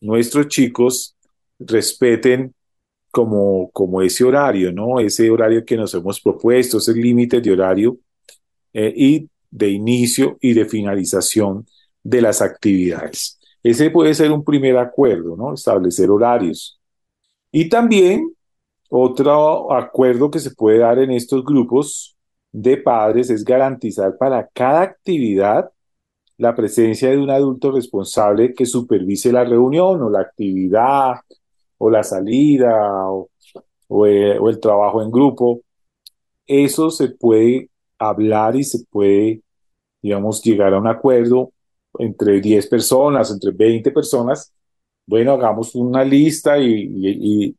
nuestros 0.01 0.49
chicos 0.49 1.17
respeten 1.59 2.55
como, 3.11 3.71
como 3.73 4.03
ese 4.03 4.25
horario, 4.25 4.73
¿no? 4.73 5.01
Ese 5.01 5.31
horario 5.31 5.65
que 5.65 5.77
nos 5.77 5.93
hemos 5.95 6.21
propuesto, 6.21 6.79
ese 6.79 6.95
límite 6.95 7.41
de 7.41 7.53
horario 7.53 7.99
eh, 8.73 8.93
y 8.97 9.29
de 9.51 9.69
inicio 9.69 10.39
y 10.41 10.55
de 10.55 10.65
finalización 10.65 11.67
de 12.03 12.23
las 12.23 12.41
actividades. 12.41 13.39
Ese 13.63 13.91
puede 13.91 14.15
ser 14.15 14.31
un 14.31 14.45
primer 14.45 14.79
acuerdo, 14.79 15.37
¿no? 15.37 15.55
Establecer 15.55 16.11
horarios. 16.11 16.81
Y 17.53 17.69
también 17.69 18.33
otro 18.89 19.73
acuerdo 19.73 20.31
que 20.31 20.39
se 20.39 20.53
puede 20.53 20.79
dar 20.79 20.99
en 20.99 21.11
estos 21.11 21.45
grupos 21.45 22.17
de 22.53 22.77
padres 22.77 23.31
es 23.31 23.45
garantizar 23.45 24.17
para 24.17 24.49
cada 24.53 24.83
actividad 24.83 25.71
la 26.41 26.55
presencia 26.55 27.11
de 27.11 27.19
un 27.19 27.31
adulto 27.31 27.71
responsable 27.71 28.55
que 28.55 28.65
supervise 28.65 29.31
la 29.31 29.45
reunión 29.45 30.03
o 30.03 30.09
la 30.11 30.21
actividad 30.21 31.17
o 31.79 31.91
la 31.91 32.03
salida 32.03 33.11
o, 33.11 33.29
eh, 34.07 34.39
el, 34.43 34.61
trabajo 34.61 35.03
en 35.03 35.11
grupo. 35.11 35.61
Eso 36.47 36.91
se 36.91 37.09
puede 37.11 37.71
hablar 37.99 38.57
y 38.57 38.65
se 38.65 38.85
puede, 38.91 39.43
digamos, 40.03 40.43
llegar 40.43 40.73
a 40.75 40.79
un 40.79 40.89
acuerdo 40.89 41.53
entre 41.99 42.41
10 42.41 42.67
personas, 42.69 43.31
entre 43.31 43.51
20 43.53 43.91
personas. 43.93 44.53
Bueno, 45.07 45.33
hagamos 45.33 45.75
una 45.75 46.05
lista 46.05 46.59
y 46.59 47.55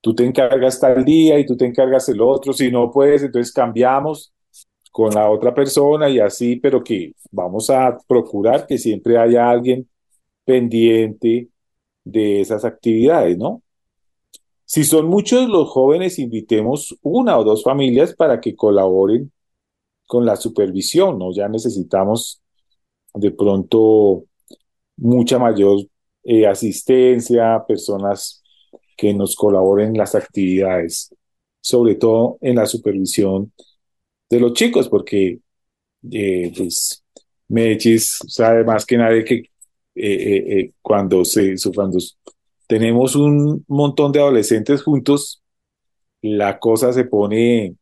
tú 0.00 0.14
te 0.14 0.24
encargas 0.24 0.78
tal 0.78 1.04
día 1.04 1.38
y 1.38 1.46
tú 1.46 1.56
te 1.56 1.66
encargas 1.66 2.08
el 2.10 2.20
otro, 2.20 2.52
si 2.52 2.70
no 2.70 2.90
puedes, 2.92 3.22
entonces 3.22 3.52
cambiamos 3.52 4.32
con 4.94 5.12
la 5.12 5.28
otra 5.28 5.52
persona 5.52 6.08
y 6.08 6.20
así, 6.20 6.54
pero 6.54 6.84
que 6.84 7.14
vamos 7.32 7.68
a 7.68 7.98
procurar 8.06 8.64
que 8.64 8.78
siempre 8.78 9.18
haya 9.18 9.50
alguien 9.50 9.88
pendiente 10.44 11.48
de 12.04 12.40
esas 12.40 12.64
actividades, 12.64 13.36
¿no? 13.36 13.60
Si 14.64 14.84
son 14.84 15.06
muchos 15.06 15.48
los 15.48 15.68
jóvenes, 15.68 16.20
invitemos 16.20 16.96
una 17.02 17.36
o 17.36 17.42
dos 17.42 17.64
familias 17.64 18.14
para 18.14 18.40
que 18.40 18.54
colaboren 18.54 19.32
con 20.06 20.24
la 20.24 20.36
supervisión, 20.36 21.18
¿no? 21.18 21.32
Ya 21.32 21.48
necesitamos 21.48 22.40
de 23.14 23.32
pronto 23.32 24.26
mucha 24.96 25.40
mayor 25.40 25.80
eh, 26.22 26.46
asistencia, 26.46 27.64
personas 27.66 28.44
que 28.96 29.12
nos 29.12 29.34
colaboren 29.34 29.88
en 29.88 29.98
las 29.98 30.14
actividades, 30.14 31.12
sobre 31.60 31.96
todo 31.96 32.38
en 32.42 32.54
la 32.54 32.66
supervisión 32.66 33.52
de 34.30 34.40
los 34.40 34.52
chicos, 34.54 34.88
porque 34.88 35.38
eh, 36.10 36.52
pues 36.56 37.04
Mechis 37.48 38.18
sabe 38.28 38.64
más 38.64 38.84
que 38.86 38.96
nadie 38.96 39.24
que 39.24 39.34
eh, 39.36 39.44
eh, 39.94 40.72
cuando, 40.82 41.24
se, 41.24 41.54
cuando 41.74 41.98
tenemos 42.66 43.14
un 43.16 43.64
montón 43.68 44.12
de 44.12 44.20
adolescentes 44.20 44.82
juntos, 44.82 45.42
la 46.22 46.58
cosa 46.58 46.92
se 46.92 47.04
pone 47.04 47.76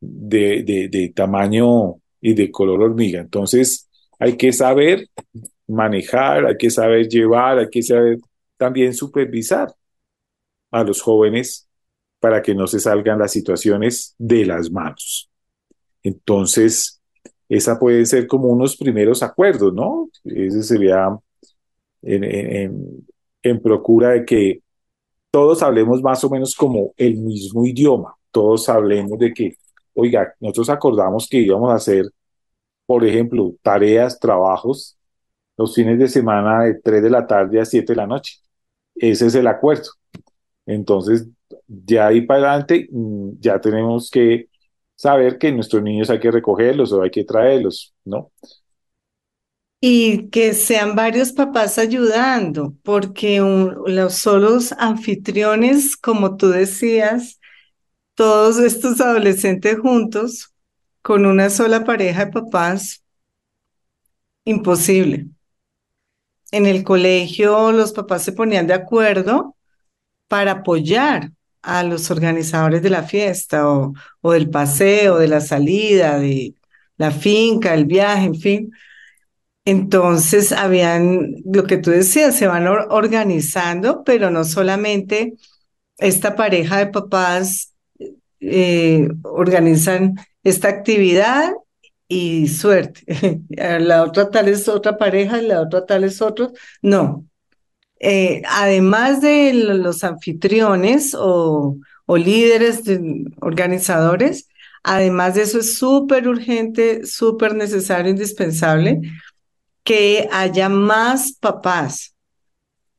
de, 0.00 0.62
de, 0.62 0.88
de 0.88 1.08
tamaño 1.10 1.96
y 2.20 2.34
de 2.34 2.50
color 2.50 2.82
hormiga. 2.82 3.20
Entonces 3.20 3.88
hay 4.18 4.36
que 4.36 4.52
saber 4.52 5.08
manejar, 5.66 6.46
hay 6.46 6.56
que 6.56 6.70
saber 6.70 7.08
llevar, 7.08 7.58
hay 7.58 7.70
que 7.70 7.82
saber 7.82 8.18
también 8.56 8.94
supervisar 8.94 9.68
a 10.70 10.84
los 10.84 11.00
jóvenes 11.00 11.68
para 12.20 12.42
que 12.42 12.54
no 12.54 12.66
se 12.66 12.80
salgan 12.80 13.18
las 13.18 13.32
situaciones 13.32 14.14
de 14.18 14.44
las 14.44 14.70
manos. 14.70 15.27
Entonces, 16.02 17.00
esa 17.48 17.78
puede 17.78 18.04
ser 18.06 18.26
como 18.26 18.48
unos 18.48 18.76
primeros 18.76 19.22
acuerdos, 19.22 19.72
¿no? 19.74 20.10
Ese 20.24 20.62
sería 20.62 21.18
en, 22.02 23.04
en, 23.42 23.62
procura 23.62 24.10
de 24.10 24.24
que 24.24 24.62
todos 25.30 25.62
hablemos 25.62 26.02
más 26.02 26.22
o 26.24 26.30
menos 26.30 26.54
como 26.54 26.92
el 26.96 27.16
mismo 27.16 27.64
idioma, 27.66 28.14
todos 28.30 28.68
hablemos 28.68 29.18
de 29.18 29.32
que, 29.32 29.54
oiga, 29.94 30.34
nosotros 30.40 30.70
acordamos 30.70 31.28
que 31.28 31.38
íbamos 31.38 31.72
a 31.72 31.76
hacer, 31.76 32.06
por 32.86 33.04
ejemplo, 33.04 33.54
tareas, 33.62 34.18
trabajos, 34.18 34.96
los 35.56 35.74
fines 35.74 35.98
de 35.98 36.08
semana 36.08 36.64
de 36.64 36.74
3 36.80 37.02
de 37.02 37.10
la 37.10 37.26
tarde 37.26 37.60
a 37.60 37.64
7 37.64 37.92
de 37.92 37.96
la 37.96 38.06
noche. 38.06 38.36
Ese 38.94 39.26
es 39.26 39.34
el 39.34 39.46
acuerdo. 39.46 39.90
Entonces, 40.66 41.26
ya 41.66 42.08
ahí 42.08 42.22
para 42.22 42.50
adelante, 42.50 42.88
mm, 42.90 43.32
ya 43.40 43.60
tenemos 43.60 44.10
que 44.10 44.47
saber 44.98 45.38
que 45.38 45.52
nuestros 45.52 45.80
niños 45.80 46.10
hay 46.10 46.18
que 46.18 46.30
recogerlos 46.30 46.92
o 46.92 47.02
hay 47.02 47.10
que 47.10 47.22
traerlos, 47.22 47.94
¿no? 48.04 48.32
Y 49.80 50.28
que 50.30 50.54
sean 50.54 50.96
varios 50.96 51.32
papás 51.32 51.78
ayudando, 51.78 52.74
porque 52.82 53.38
los 53.38 54.14
solos 54.14 54.72
anfitriones, 54.76 55.96
como 55.96 56.36
tú 56.36 56.48
decías, 56.48 57.38
todos 58.16 58.58
estos 58.58 59.00
adolescentes 59.00 59.78
juntos, 59.78 60.52
con 61.00 61.26
una 61.26 61.48
sola 61.48 61.84
pareja 61.84 62.24
de 62.24 62.32
papás, 62.32 63.04
imposible. 64.44 65.28
En 66.50 66.66
el 66.66 66.82
colegio 66.82 67.70
los 67.70 67.92
papás 67.92 68.24
se 68.24 68.32
ponían 68.32 68.66
de 68.66 68.74
acuerdo 68.74 69.54
para 70.26 70.52
apoyar 70.52 71.30
a 71.68 71.82
los 71.84 72.10
organizadores 72.10 72.82
de 72.82 72.90
la 72.90 73.02
fiesta 73.02 73.68
o, 73.68 73.94
del 74.32 74.50
paseo, 74.50 75.18
de 75.18 75.28
la 75.28 75.40
salida, 75.40 76.18
de 76.18 76.54
la 76.96 77.10
finca, 77.10 77.74
el 77.74 77.84
viaje, 77.86 78.26
en 78.26 78.34
fin. 78.34 78.72
Entonces, 79.64 80.52
habían, 80.52 81.34
lo 81.44 81.64
que 81.64 81.76
tú 81.76 81.90
decías, 81.90 82.36
se 82.36 82.46
van 82.46 82.66
organizando, 82.66 84.02
pero 84.04 84.30
no 84.30 84.44
solamente 84.44 85.34
esta 85.98 86.36
pareja 86.36 86.78
de 86.78 86.86
papás 86.86 87.74
eh, 88.40 89.08
organizan 89.24 90.16
esta 90.44 90.68
actividad 90.68 91.52
y 92.08 92.48
suerte. 92.48 93.02
la 93.80 94.04
otra 94.04 94.30
tal 94.30 94.48
es 94.48 94.68
otra 94.68 94.96
pareja 94.96 95.42
y 95.42 95.46
la 95.46 95.60
otra 95.60 95.84
tal 95.86 96.04
es 96.04 96.22
otro. 96.22 96.52
No. 96.82 97.27
Eh, 98.00 98.42
además 98.48 99.20
de 99.20 99.52
los 99.52 100.04
anfitriones 100.04 101.14
o, 101.18 101.76
líderes 102.06 102.82
organizadores, 103.40 104.48
además 104.82 105.34
de 105.34 105.42
eso 105.42 105.58
es 105.58 105.76
súper 105.76 106.26
urgente, 106.26 107.04
súper 107.04 107.54
necesario, 107.54 108.10
indispensable 108.10 109.00
que 109.82 110.28
haya 110.32 110.68
más 110.68 111.32
papás, 111.32 112.14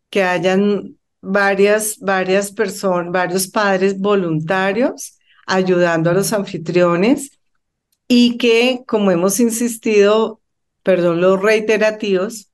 que 0.10 0.24
hayan 0.24 0.98
varias, 1.22 1.98
varias 2.00 2.52
personas, 2.52 3.12
varios 3.12 3.48
padres 3.48 4.00
voluntarios 4.00 5.18
ayudando 5.46 6.10
a 6.10 6.14
los 6.14 6.32
anfitriones 6.34 7.40
y 8.08 8.38
que, 8.38 8.84
como 8.88 9.12
hemos 9.12 9.40
insistido, 9.40 10.42
perdón 10.84 11.22
los 11.22 11.42
reiterativos, 11.42 12.49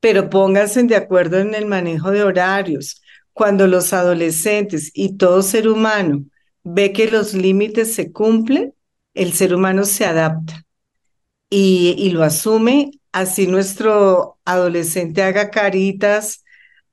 pero 0.00 0.30
pónganse 0.30 0.82
de 0.84 0.96
acuerdo 0.96 1.38
en 1.38 1.54
el 1.54 1.66
manejo 1.66 2.10
de 2.10 2.22
horarios. 2.22 3.00
Cuando 3.32 3.66
los 3.66 3.92
adolescentes 3.92 4.90
y 4.94 5.16
todo 5.16 5.42
ser 5.42 5.68
humano 5.68 6.24
ve 6.64 6.92
que 6.92 7.10
los 7.10 7.34
límites 7.34 7.94
se 7.94 8.12
cumplen, 8.12 8.74
el 9.14 9.32
ser 9.32 9.54
humano 9.54 9.84
se 9.84 10.04
adapta 10.04 10.64
y, 11.50 12.10
lo 12.10 12.22
asume, 12.22 12.92
así 13.12 13.46
nuestro 13.46 14.38
adolescente 14.44 15.22
haga 15.22 15.50
caritas, 15.50 16.44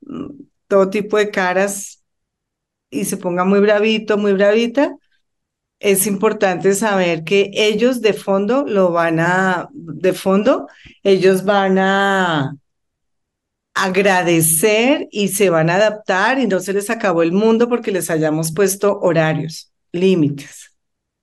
mm, 0.01 0.31
todo 0.67 0.89
tipo 0.89 1.17
de 1.17 1.31
caras 1.31 2.03
y 2.89 3.05
se 3.05 3.17
ponga 3.17 3.45
muy 3.45 3.59
bravito, 3.59 4.17
muy 4.17 4.33
bravita, 4.33 4.95
es 5.79 6.07
importante 6.07 6.73
saber 6.73 7.23
que 7.23 7.51
ellos 7.53 8.01
de 8.01 8.13
fondo 8.13 8.65
lo 8.67 8.91
van 8.91 9.19
a, 9.19 9.69
de 9.73 10.13
fondo, 10.13 10.67
ellos 11.03 11.45
van 11.45 11.77
a 11.77 12.55
agradecer 13.83 15.07
y 15.11 15.29
se 15.29 15.49
van 15.49 15.69
a 15.69 15.75
adaptar 15.75 16.39
y 16.39 16.47
no 16.47 16.59
se 16.59 16.73
les 16.73 16.89
acabó 16.89 17.23
el 17.23 17.31
mundo 17.31 17.69
porque 17.69 17.91
les 17.91 18.09
hayamos 18.09 18.51
puesto 18.51 18.99
horarios, 18.99 19.71
límites. 19.91 20.75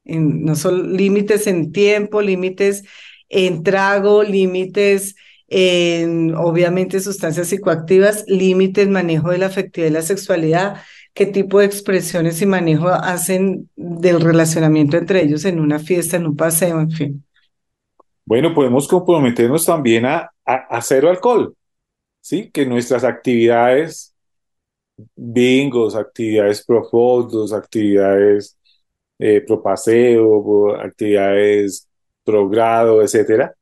no 0.05 0.55
son 0.55 0.97
límites 0.97 1.47
en 1.47 1.73
tiempo, 1.73 2.23
límites 2.23 2.85
en 3.29 3.63
trago, 3.63 4.23
límites 4.23 5.17
en, 5.49 6.35
obviamente, 6.35 7.01
sustancias 7.01 7.49
psicoactivas, 7.49 8.25
límites 8.29 8.89
manejo 8.89 9.31
de 9.31 9.39
la 9.39 9.47
afectividad 9.47 9.91
y 9.91 9.93
la 9.93 10.03
sexualidad, 10.03 10.83
qué 11.13 11.27
tipo 11.27 11.61
de 11.61 11.67
expresiones 11.67 12.41
y 12.43 12.47
manejo 12.47 12.89
hacen 12.89 13.69
del 13.77 14.21
relacionamiento 14.21 14.97
entre 14.97 15.23
ellos 15.23 15.45
en 15.45 15.61
una 15.61 15.79
fiesta, 15.79 16.17
en 16.17 16.27
un 16.27 16.37
paseo, 16.37 16.81
en 16.81 16.91
fin. 16.91 17.25
Bueno, 18.27 18.55
podemos 18.55 18.89
comprometernos 18.89 19.67
también 19.67 20.07
a, 20.07 20.31
a, 20.47 20.81
cero 20.81 21.11
alcohol, 21.11 21.55
¿sí? 22.25 22.51
Que 22.51 22.65
nuestras 22.67 23.05
actividades, 23.05 24.15
bingos, 25.17 25.95
actividades 25.95 26.65
pro 26.65 26.83
actividades 27.53 28.57
eh, 29.19 29.45
actividades 30.81 31.89
pro 32.25 32.49
grado, 32.49 33.03
etcétera, 33.03 33.55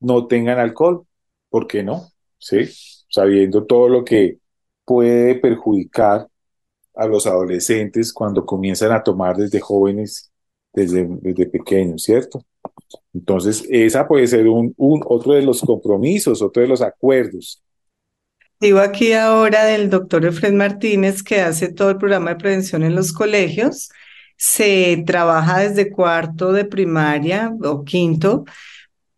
no 0.00 0.26
tengan 0.26 0.58
alcohol. 0.58 1.06
¿Por 1.48 1.66
qué 1.66 1.82
no? 1.82 2.08
¿Sí? 2.38 2.68
Sabiendo 3.08 3.64
todo 3.66 3.88
lo 3.88 4.04
que 4.04 4.38
puede 4.84 5.36
perjudicar 5.36 6.28
a 6.94 7.06
los 7.06 7.26
adolescentes 7.26 8.12
cuando 8.12 8.44
comienzan 8.46 8.92
a 8.92 9.02
tomar 9.02 9.36
desde 9.36 9.60
jóvenes, 9.60 10.30
desde, 10.72 11.06
desde 11.08 11.46
pequeños, 11.46 12.02
¿cierto? 12.02 12.44
Entonces, 13.12 13.66
esa 13.70 14.06
puede 14.06 14.26
ser 14.26 14.46
un, 14.48 14.74
otro 14.76 15.34
de 15.34 15.42
los 15.42 15.60
compromisos, 15.60 16.42
otro 16.42 16.62
de 16.62 16.68
los 16.68 16.82
acuerdos. 16.82 17.62
Digo 18.60 18.78
aquí 18.78 19.12
ahora 19.12 19.64
del 19.64 19.90
doctor 19.90 20.24
Efred 20.24 20.52
Martínez 20.52 21.22
que 21.22 21.40
hace 21.40 21.72
todo 21.72 21.90
el 21.90 21.98
programa 21.98 22.30
de 22.30 22.36
prevención 22.36 22.82
en 22.82 22.94
los 22.94 23.12
colegios. 23.12 23.90
Se 24.36 25.02
trabaja 25.06 25.60
desde 25.60 25.90
cuarto 25.90 26.52
de 26.52 26.64
primaria 26.64 27.52
o 27.62 27.84
quinto 27.84 28.44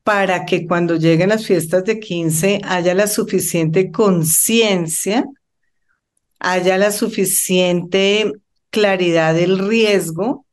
para 0.02 0.44
que 0.44 0.66
cuando 0.66 0.96
lleguen 0.96 1.30
las 1.30 1.46
fiestas 1.46 1.84
de 1.84 1.98
15 1.98 2.60
haya 2.64 2.94
la 2.94 3.06
suficiente 3.06 3.90
conciencia 3.90 5.24
haya 6.38 6.78
la 6.78 6.92
suficiente 6.92 8.32
claridad 8.70 9.34
del 9.34 9.58
riesgo 9.58 10.45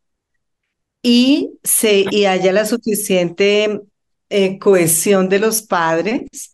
y, 1.04 1.60
se, 1.64 2.06
y 2.10 2.26
haya 2.26 2.54
la 2.54 2.66
suficiente 2.66 3.82
eh, 4.30 4.58
cohesión 4.58 5.30
de 5.30 5.40
los 5.40 5.62
padres 5.62 6.54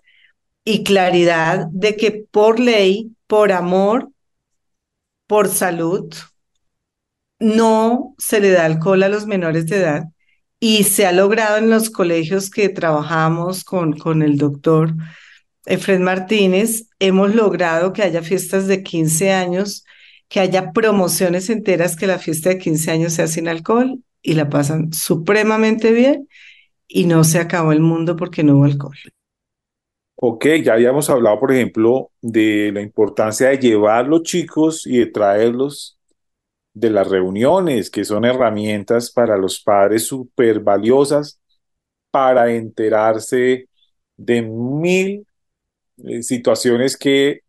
y 0.65 0.83
claridad 0.83 1.67
de 1.71 1.95
que 1.95 2.11
por 2.31 2.59
ley, 2.59 3.15
por 3.27 3.51
amor, 3.51 4.11
por 5.27 5.47
salud, 5.49 6.13
no 7.39 8.15
se 8.17 8.41
le 8.41 8.49
da 8.49 8.65
alcohol 8.65 9.03
a 9.03 9.09
los 9.09 9.27
menores 9.27 9.67
de 9.67 9.77
edad. 9.77 10.03
Y 10.59 10.83
se 10.83 11.05
ha 11.05 11.13
logrado 11.13 11.57
en 11.57 11.69
los 11.69 11.89
colegios 11.89 12.49
que 12.49 12.69
trabajamos 12.69 13.63
con, 13.63 13.93
con 13.97 14.23
el 14.23 14.37
doctor 14.37 14.93
Efred 15.65 15.99
Martínez, 15.99 16.87
hemos 16.99 17.35
logrado 17.35 17.93
que 17.93 18.01
haya 18.01 18.23
fiestas 18.23 18.67
de 18.67 18.83
15 18.83 19.31
años, 19.31 19.85
que 20.27 20.39
haya 20.39 20.71
promociones 20.71 21.49
enteras 21.49 21.95
que 21.95 22.07
la 22.07 22.19
fiesta 22.19 22.49
de 22.49 22.57
15 22.57 22.91
años 22.91 23.13
sea 23.13 23.27
sin 23.27 23.47
alcohol 23.47 24.03
y 24.21 24.33
la 24.33 24.49
pasan 24.49 24.91
supremamente 24.93 25.91
bien 25.91 26.27
y 26.87 27.05
no 27.05 27.23
se 27.23 27.39
acabó 27.39 27.71
el 27.71 27.81
mundo 27.81 28.15
porque 28.15 28.43
no 28.43 28.57
hubo 28.57 28.65
alcohol. 28.65 28.97
Ok, 30.15 30.45
ya 30.63 30.73
habíamos 30.73 31.09
hablado, 31.09 31.39
por 31.39 31.53
ejemplo, 31.53 32.11
de 32.21 32.71
la 32.73 32.81
importancia 32.81 33.49
de 33.49 33.57
llevar 33.57 34.07
los 34.07 34.23
chicos 34.23 34.85
y 34.85 34.97
de 34.97 35.05
traerlos 35.05 35.97
de 36.73 36.89
las 36.89 37.07
reuniones, 37.09 37.89
que 37.89 38.03
son 38.05 38.25
herramientas 38.25 39.11
para 39.11 39.37
los 39.37 39.61
padres 39.61 40.07
súper 40.07 40.59
valiosas 40.59 41.39
para 42.11 42.51
enterarse 42.53 43.69
de 44.17 44.41
mil 44.41 45.25
eh, 46.03 46.23
situaciones 46.23 46.97
que 46.97 47.41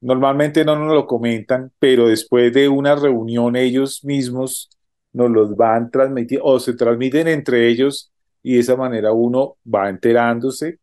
normalmente 0.00 0.64
no 0.64 0.76
nos 0.76 0.94
lo 0.94 1.06
comentan, 1.06 1.72
pero 1.78 2.08
después 2.08 2.52
de 2.52 2.68
una 2.68 2.96
reunión 2.96 3.56
ellos 3.56 4.04
mismos 4.04 4.70
nos 5.12 5.30
los 5.30 5.56
van 5.56 5.90
transmitiendo 5.90 6.46
o 6.46 6.60
se 6.60 6.74
transmiten 6.74 7.28
entre 7.28 7.68
ellos 7.68 8.12
y 8.42 8.54
de 8.54 8.60
esa 8.60 8.76
manera 8.76 9.12
uno 9.12 9.56
va 9.66 9.88
enterándose 9.88 10.78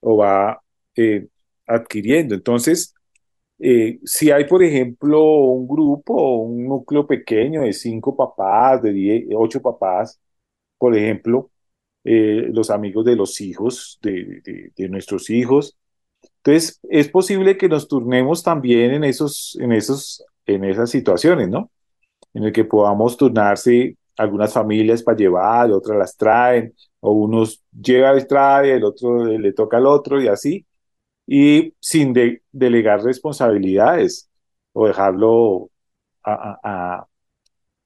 o 0.00 0.18
va 0.18 0.60
eh, 0.96 1.28
adquiriendo. 1.66 2.34
Entonces, 2.34 2.94
eh, 3.58 3.98
si 4.04 4.30
hay, 4.30 4.44
por 4.44 4.62
ejemplo, 4.62 5.22
un 5.24 5.66
grupo 5.68 6.38
un 6.38 6.66
núcleo 6.68 7.06
pequeño 7.06 7.62
de 7.62 7.72
cinco 7.72 8.16
papás, 8.16 8.82
de 8.82 9.28
ocho 9.36 9.60
papás, 9.62 10.20
por 10.78 10.96
ejemplo, 10.96 11.50
los 12.04 12.70
amigos 12.70 13.04
de 13.04 13.16
los 13.16 13.40
hijos, 13.40 13.98
de, 14.02 14.72
de 14.74 14.88
nuestros 14.88 15.28
hijos, 15.30 15.76
entonces, 16.48 16.80
es 16.88 17.08
posible 17.08 17.56
que 17.56 17.68
nos 17.68 17.88
turnemos 17.88 18.42
también 18.42 18.92
en, 18.92 19.04
esos, 19.04 19.56
en, 19.60 19.72
esos, 19.72 20.24
en 20.46 20.64
esas 20.64 20.90
situaciones, 20.90 21.48
¿no? 21.48 21.70
En 22.34 22.44
el 22.44 22.52
que 22.52 22.64
podamos 22.64 23.16
turnarse 23.16 23.96
algunas 24.16 24.52
familias 24.52 25.02
para 25.02 25.16
llevar, 25.16 25.70
otras 25.70 25.98
las 25.98 26.16
traen, 26.16 26.74
o 27.00 27.12
unos 27.12 27.62
lleva 27.72 28.18
y 28.18 28.26
trae, 28.26 28.74
el 28.74 28.84
otro 28.84 29.24
le 29.24 29.52
toca 29.52 29.76
al 29.78 29.86
otro 29.86 30.20
y 30.20 30.28
así, 30.28 30.66
y 31.26 31.74
sin 31.80 32.14
delegar 32.52 33.02
responsabilidades 33.02 34.30
o 34.72 34.86
dejarlo 34.88 35.70
a, 36.24 37.06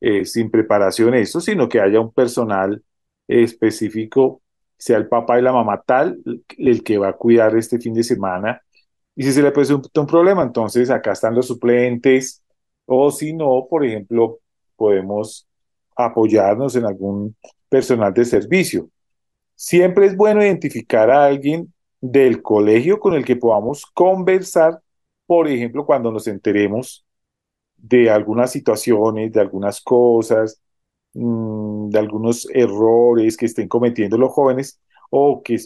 eh, 0.01 0.24
sin 0.24 0.51
preparación 0.51 1.14
eso, 1.14 1.40
sino 1.40 1.68
que 1.68 1.80
haya 1.80 2.01
un 2.01 2.12
personal 2.12 2.82
específico 3.28 4.43
sea 4.76 4.99
el 4.99 5.09
papá 5.09 5.38
y 5.38 5.43
la 5.43 5.53
mamá 5.53 5.80
tal 5.86 6.20
el 6.59 6.82
que 6.82 6.99
va 6.99 7.11
a 7.11 7.12
cuidar 7.16 7.57
este 7.57 7.78
fin 7.78 7.95
de 7.95 8.03
semana. 8.03 8.61
Y 9.14 9.22
si 9.22 9.32
se 9.32 9.43
le 9.43 9.53
presenta 9.53 10.01
un 10.01 10.07
problema, 10.07 10.43
entonces 10.43 10.90
acá 10.90 11.12
están 11.12 11.34
los 11.36 11.47
suplentes, 11.47 12.41
o 12.87 13.11
si 13.11 13.33
no, 13.33 13.66
por 13.68 13.85
ejemplo, 13.85 14.41
podemos 14.76 15.47
apoyarnos 15.97 16.76
en 16.76 16.87
algún 16.87 17.37
personal 17.68 18.12
de 18.14 18.24
servicio. 18.24 18.89
Siempre 19.55 20.07
es 20.07 20.16
bueno 20.16 20.43
identificar 20.43 21.11
a 21.11 21.24
alguien 21.24 21.72
del 22.01 22.43
colegio 22.43 22.99
con 23.01 23.14
el 23.14 23.24
que 23.24 23.37
podamos 23.37 23.87
conversar, 23.87 24.80
por 25.26 25.49
ejemplo, 25.49 25.87
cuando 25.87 26.11
nos 26.11 26.26
enteremos 26.26 27.05
de 27.76 28.11
algunas 28.11 28.51
situaciones, 28.53 29.33
de 29.33 29.41
algunas 29.41 29.80
cosas, 29.80 30.62
Mm, 31.14 31.91
de 31.91 31.99
algunos 31.99 32.49
errores 32.55 33.37
que 33.37 33.45
estén 33.47 33.68
cometiendo 33.68 34.16
los 34.16 34.33
jóvenes 34.33 34.80
o 35.11 35.43
que 35.43 35.59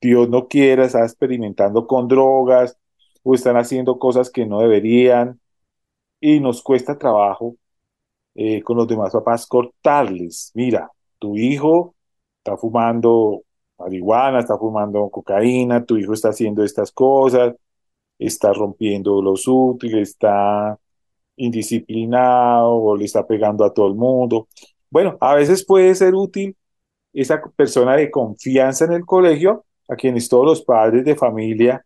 Dios 0.00 0.28
no 0.28 0.48
quiera, 0.48 0.84
están 0.84 1.02
experimentando 1.04 1.86
con 1.86 2.06
drogas 2.08 2.78
o 3.24 3.34
están 3.34 3.56
haciendo 3.56 3.98
cosas 3.98 4.30
que 4.30 4.46
no 4.46 4.60
deberían 4.60 5.40
y 6.20 6.40
nos 6.40 6.62
cuesta 6.62 6.98
trabajo 6.98 7.56
eh, 8.34 8.62
con 8.62 8.76
los 8.76 8.88
demás 8.88 9.12
papás 9.12 9.46
cortarles. 9.46 10.52
Mira, 10.54 10.90
tu 11.18 11.36
hijo 11.36 11.94
está 12.38 12.56
fumando 12.56 13.42
marihuana, 13.78 14.40
está 14.40 14.58
fumando 14.58 15.08
cocaína, 15.10 15.84
tu 15.84 15.96
hijo 15.96 16.12
está 16.14 16.30
haciendo 16.30 16.64
estas 16.64 16.92
cosas, 16.92 17.54
está 18.18 18.52
rompiendo 18.52 19.22
los 19.22 19.46
útiles, 19.48 20.10
está 20.10 20.78
indisciplinado 21.36 22.70
o 22.74 22.96
le 22.96 23.04
está 23.06 23.26
pegando 23.26 23.64
a 23.64 23.72
todo 23.72 23.88
el 23.88 23.94
mundo. 23.94 24.48
Bueno, 24.90 25.16
a 25.20 25.34
veces 25.34 25.64
puede 25.64 25.94
ser 25.94 26.14
útil 26.14 26.56
esa 27.12 27.40
persona 27.56 27.96
de 27.96 28.10
confianza 28.10 28.84
en 28.84 28.92
el 28.92 29.06
colegio 29.06 29.64
a 29.88 29.96
quienes 29.96 30.28
todos 30.28 30.46
los 30.46 30.62
padres 30.62 31.04
de 31.04 31.16
familia 31.16 31.84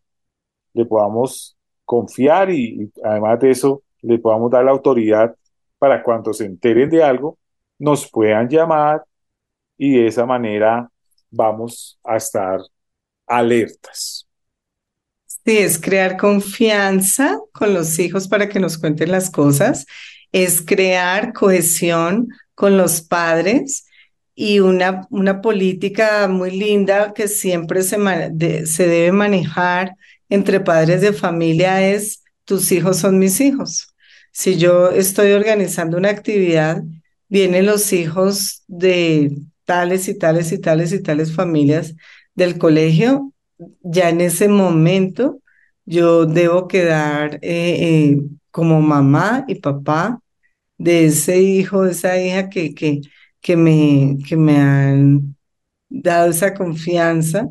le 0.75 0.85
podamos 0.87 1.57
confiar 1.85 2.51
y, 2.51 2.85
y 2.85 2.93
además 3.05 3.41
de 3.41 3.51
eso 3.51 3.83
le 4.03 4.19
podamos 4.19 4.51
dar 4.51 4.65
la 4.65 4.73
autoridad 4.73 5.35
para 5.79 6.03
cuando 6.03 6.33
se 6.33 6.45
enteren 6.45 6.91
de 6.91 7.03
algo, 7.03 7.39
nos 7.79 8.09
puedan 8.11 8.49
llamar 8.49 9.05
y 9.77 9.95
de 9.95 10.07
esa 10.07 10.27
manera 10.27 10.89
vamos 11.31 11.99
a 12.05 12.17
estar 12.17 12.61
alertas. 13.27 14.29
Sí, 15.27 15.59
es 15.59 15.81
crear 15.81 16.17
confianza 16.17 17.39
con 17.53 17.75
los 17.75 17.99
hijos 17.99 18.29
para 18.29 18.49
que 18.49 18.61
nos 18.61 18.79
cuenten 18.79 19.11
las 19.11 19.31
cosas, 19.31 19.87
es 20.31 20.63
crear 20.65 21.33
cohesión 21.33 22.29
con 22.55 22.77
los 22.77 23.01
padres 23.01 23.87
y 24.35 24.61
una, 24.61 25.07
una 25.11 25.41
política 25.41 26.29
muy 26.29 26.53
linda 26.53 27.13
que 27.13 27.27
siempre 27.27 27.83
se, 27.83 27.97
se 28.67 28.87
debe 28.87 29.13
manejar 29.13 29.97
entre 30.29 30.61
padres 30.61 31.01
de 31.01 31.13
familia 31.13 31.87
es 31.87 32.23
tus 32.45 32.73
hijos 32.73 32.99
son 32.99 33.19
mis 33.19 33.41
hijos. 33.41 33.92
Si 34.33 34.59
yo 34.59 34.91
estoy 34.91 35.33
organizando 35.33 35.97
una 35.99 36.11
actividad, 36.11 36.83
vienen 37.29 37.67
los 37.67 37.93
hijos 37.93 38.65
de 38.67 39.37
tales 39.65 40.09
y 40.09 40.19
tales 40.19 40.53
y 40.53 40.59
tales 40.61 40.93
y 40.93 41.03
tales 41.03 41.35
familias 41.35 41.95
del 42.35 42.59
colegio 42.59 43.33
ya 43.83 44.09
en 44.11 44.21
ese 44.21 44.49
momento 44.49 45.41
yo 45.85 46.27
debo 46.27 46.69
quedar 46.69 47.37
eh, 47.37 47.41
eh, 48.13 48.23
como 48.51 48.81
mamá 48.81 49.45
y 49.49 49.57
papá 49.57 50.21
de 50.79 51.07
ese 51.07 51.41
hijo, 51.43 51.85
de 51.85 51.93
esa 51.93 52.21
hija 52.21 52.49
que, 52.51 52.75
que, 52.75 53.01
que, 53.41 53.57
me, 53.57 54.19
que 54.29 54.37
me 54.37 54.59
han 54.59 55.37
dado 55.89 56.31
esa 56.31 56.55
confianza. 56.55 57.49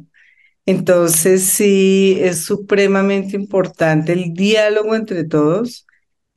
Entonces 0.65 1.43
sí 1.43 2.17
es 2.21 2.45
supremamente 2.45 3.36
importante 3.36 4.13
el 4.13 4.34
diálogo 4.34 4.95
entre 4.95 5.23
todos 5.25 5.88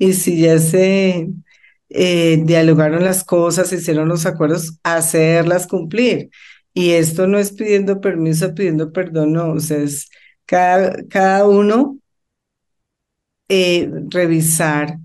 y 0.04 0.12
si 0.12 0.40
ya 0.40 0.58
se 0.58 1.28
eh, 1.88 2.42
dialogaron 2.44 3.04
las 3.04 3.24
cosas, 3.24 3.72
hicieron 3.72 4.08
los 4.08 4.26
acuerdos, 4.26 4.78
hacerlas 4.82 5.66
cumplir. 5.66 6.30
Y 6.74 6.92
esto 6.92 7.26
no 7.26 7.38
es 7.38 7.52
pidiendo 7.52 8.00
permiso, 8.00 8.54
pidiendo 8.54 8.92
perdón, 8.92 9.32
no, 9.32 9.52
o 9.52 9.60
sea, 9.60 9.78
es 9.78 10.10
cada, 10.44 11.04
cada 11.08 11.46
uno 11.46 11.98
eh, 13.48 13.90
revisar 14.10 14.98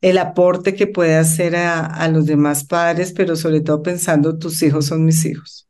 el 0.00 0.18
aporte 0.18 0.74
que 0.74 0.86
puede 0.86 1.16
hacer 1.16 1.56
a, 1.56 1.84
a, 1.86 2.08
los 2.08 2.24
demás 2.26 2.64
padres, 2.64 3.12
pero 3.12 3.36
sobre 3.36 3.60
todo 3.60 3.82
pensando, 3.82 4.38
tus 4.38 4.62
hijos 4.62 4.86
son 4.86 5.04
mis 5.04 5.24
hijos. 5.24 5.68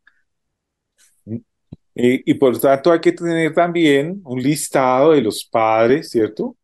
Y, 1.94 2.30
y 2.30 2.34
por 2.34 2.60
tanto 2.60 2.92
hay 2.92 3.00
que 3.00 3.12
tener 3.12 3.52
también 3.54 4.20
un 4.24 4.40
listado 4.40 5.12
de 5.12 5.22
los 5.22 5.44
padres, 5.44 6.10
¿cierto? 6.10 6.57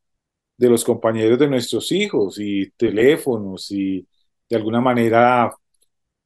De 0.56 0.68
los 0.68 0.84
compañeros 0.84 1.38
de 1.38 1.48
nuestros 1.48 1.90
hijos 1.92 2.38
y 2.38 2.70
teléfonos 2.72 3.70
y 3.72 4.06
de 4.48 4.56
alguna 4.56 4.80
manera 4.80 5.52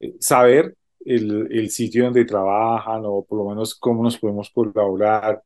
eh, 0.00 0.14
saber 0.20 0.76
el, 1.04 1.48
el, 1.50 1.70
sitio 1.70 2.04
donde 2.04 2.24
trabajan 2.24 3.02
o 3.04 3.24
por 3.24 3.38
lo 3.38 3.48
menos 3.48 3.74
cómo 3.74 4.02
nos 4.02 4.18
podemos 4.18 4.50
colaborar 4.50 5.42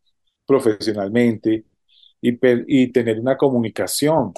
profesionalmente 0.47 1.65
y, 2.21 2.39
y 2.67 2.89
tener 2.93 3.21
una 3.21 3.37
comunicación 3.37 4.33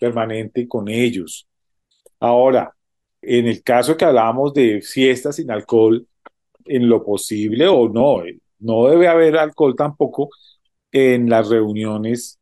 permanente 0.00 0.66
con 0.68 0.88
ellos. 0.88 1.46
Ahora, 2.20 2.74
en 3.22 3.46
el 3.46 3.62
caso 3.62 3.96
que 3.96 4.04
hablábamos 4.04 4.54
de 4.54 4.80
fiestas 4.82 5.36
sin 5.36 5.50
alcohol, 5.50 6.06
en 6.64 6.88
lo 6.88 7.04
posible 7.04 7.68
o 7.68 7.88
no, 7.88 8.22
no 8.58 8.88
debe 8.88 9.08
haber 9.08 9.36
alcohol 9.36 9.74
tampoco 9.76 10.30
en 10.92 11.28
las 11.28 11.48
reuniones 11.48 12.40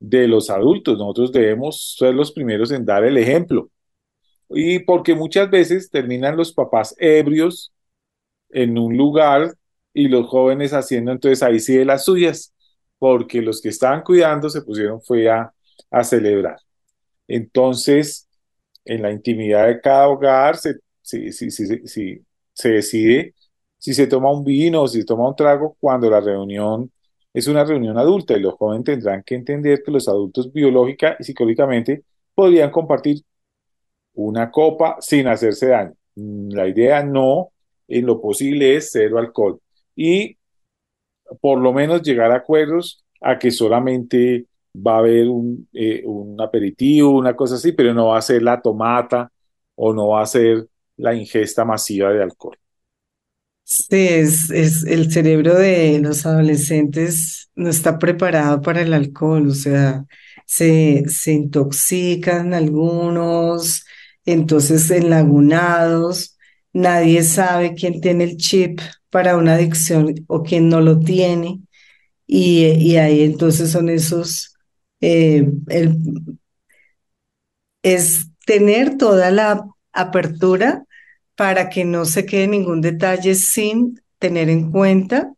de 0.00 0.28
los 0.28 0.50
adultos. 0.50 0.98
Nosotros 0.98 1.32
debemos 1.32 1.96
ser 1.98 2.14
los 2.14 2.32
primeros 2.32 2.72
en 2.72 2.86
dar 2.86 3.04
el 3.04 3.18
ejemplo. 3.18 3.70
Y 4.50 4.80
porque 4.80 5.14
muchas 5.14 5.50
veces 5.50 5.90
terminan 5.90 6.36
los 6.36 6.52
papás 6.52 6.94
ebrios 6.98 7.72
en 8.50 8.78
un 8.78 8.96
lugar 8.96 9.54
y 9.94 10.08
los 10.08 10.28
jóvenes 10.28 10.72
haciendo 10.72 11.12
entonces 11.12 11.42
ahí 11.42 11.60
sí 11.60 11.74
de 11.76 11.84
las 11.84 12.04
suyas, 12.04 12.54
porque 12.98 13.42
los 13.42 13.60
que 13.60 13.68
estaban 13.70 14.02
cuidando 14.02 14.50
se 14.50 14.62
pusieron 14.62 15.00
fue 15.02 15.30
a, 15.30 15.52
a 15.90 16.04
celebrar. 16.04 16.58
Entonces, 17.28 18.28
en 18.84 19.02
la 19.02 19.12
intimidad 19.12 19.68
de 19.68 19.80
cada 19.80 20.08
hogar 20.08 20.56
se, 20.56 20.76
se, 21.02 21.32
se, 21.32 21.50
se 22.52 22.68
decide 22.70 23.34
si 23.78 23.94
se 23.94 24.06
toma 24.06 24.32
un 24.32 24.44
vino 24.44 24.82
o 24.82 24.88
si 24.88 25.00
se 25.00 25.06
toma 25.06 25.28
un 25.28 25.36
trago 25.36 25.76
cuando 25.80 26.10
la 26.10 26.20
reunión 26.20 26.90
es 27.32 27.46
una 27.48 27.64
reunión 27.64 27.98
adulta 27.98 28.36
y 28.36 28.40
los 28.40 28.54
jóvenes 28.54 28.84
tendrán 28.84 29.22
que 29.22 29.34
entender 29.36 29.82
que 29.84 29.90
los 29.90 30.08
adultos 30.08 30.52
biológica 30.52 31.16
y 31.18 31.24
psicológicamente 31.24 32.04
podrían 32.34 32.70
compartir 32.70 33.22
una 34.14 34.50
copa 34.50 34.96
sin 35.00 35.28
hacerse 35.28 35.68
daño. 35.68 35.94
La 36.16 36.68
idea 36.68 37.02
no, 37.04 37.52
en 37.88 38.06
lo 38.06 38.20
posible, 38.20 38.76
es 38.76 38.90
cero 38.92 39.18
alcohol. 39.18 39.60
Y 39.94 40.36
por 41.40 41.60
lo 41.60 41.72
menos 41.72 42.02
llegar 42.02 42.32
a 42.32 42.36
acuerdos 42.36 43.04
a 43.20 43.38
que 43.38 43.50
solamente 43.50 44.46
va 44.74 44.96
a 44.96 44.98
haber 44.98 45.28
un, 45.28 45.68
eh, 45.72 46.04
aperitivo, 46.38 47.10
una 47.10 47.34
cosa 47.36 47.56
así, 47.56 47.72
pero 47.72 47.94
no 47.94 48.08
va 48.08 48.18
a 48.18 48.22
ser 48.22 48.42
la 48.42 48.60
tomata 48.60 49.30
o 49.76 49.92
no 49.92 50.08
va 50.08 50.22
a 50.22 50.26
ser 50.26 50.66
la 50.96 51.14
ingesta 51.14 51.64
masiva 51.64 52.12
de 52.12 52.22
alcohol. 52.22 52.56
Sí, 53.70 53.84
es, 53.92 54.50
es 54.50 54.82
el 54.84 55.12
cerebro 55.12 55.54
de 55.54 56.00
los 56.00 56.26
adolescentes 56.26 57.50
no 57.54 57.68
está 57.70 57.98
preparado 57.98 58.60
para 58.62 58.82
el 58.82 58.92
alcohol, 58.92 59.46
o 59.48 59.54
sea, 59.54 60.04
se, 60.44 61.04
se 61.08 61.32
intoxican 61.32 62.52
algunos, 62.52 63.84
entonces 64.24 64.90
enlagunados, 64.90 66.36
nadie 66.72 67.22
sabe 67.22 67.74
quién 67.74 68.00
tiene 68.00 68.24
el 68.24 68.36
chip 68.38 68.80
para 69.08 69.36
una 69.36 69.54
adicción 69.54 70.14
o 70.26 70.42
quién 70.42 70.68
no 70.68 70.80
lo 70.80 70.98
tiene, 70.98 71.60
y, 72.26 72.66
y 72.66 72.96
ahí 72.98 73.22
entonces 73.24 73.70
son 73.72 73.88
esos, 73.90 74.54
eh, 75.00 75.48
el, 75.68 75.96
es 77.82 78.26
tener 78.46 78.96
toda 78.98 79.30
la 79.30 79.64
apertura 79.92 80.84
para 81.40 81.70
que 81.70 81.86
no 81.86 82.04
se 82.04 82.26
quede 82.26 82.48
ningún 82.48 82.82
detalle 82.82 83.34
sin 83.34 83.98
tener 84.18 84.50
en 84.50 84.70
cuenta, 84.70 85.32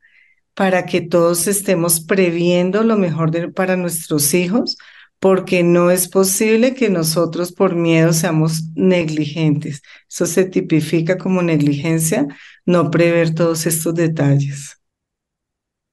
para 0.53 0.85
que 0.85 1.01
todos 1.01 1.47
estemos 1.47 2.01
previendo 2.01 2.83
lo 2.83 2.97
mejor 2.97 3.55
para 3.55 3.77
nuestros 3.77 4.35
hijos, 4.35 4.77
porque 5.21 5.63
no 5.63 5.93
es 5.93 6.09
posible 6.09 6.75
que 6.75 6.91
nosotros 6.91 7.53
por 7.53 7.77
miedo 7.77 8.13
seamos 8.13 8.65
negligentes. 8.75 9.81
Eso 10.11 10.27
se 10.27 10.45
tipifica 10.45 11.17
como 11.17 11.41
negligencia, 11.41 12.27
no 12.67 12.91
prever 12.91 13.33
todos 13.33 13.65
estos 13.67 13.95
detalles. 13.95 14.81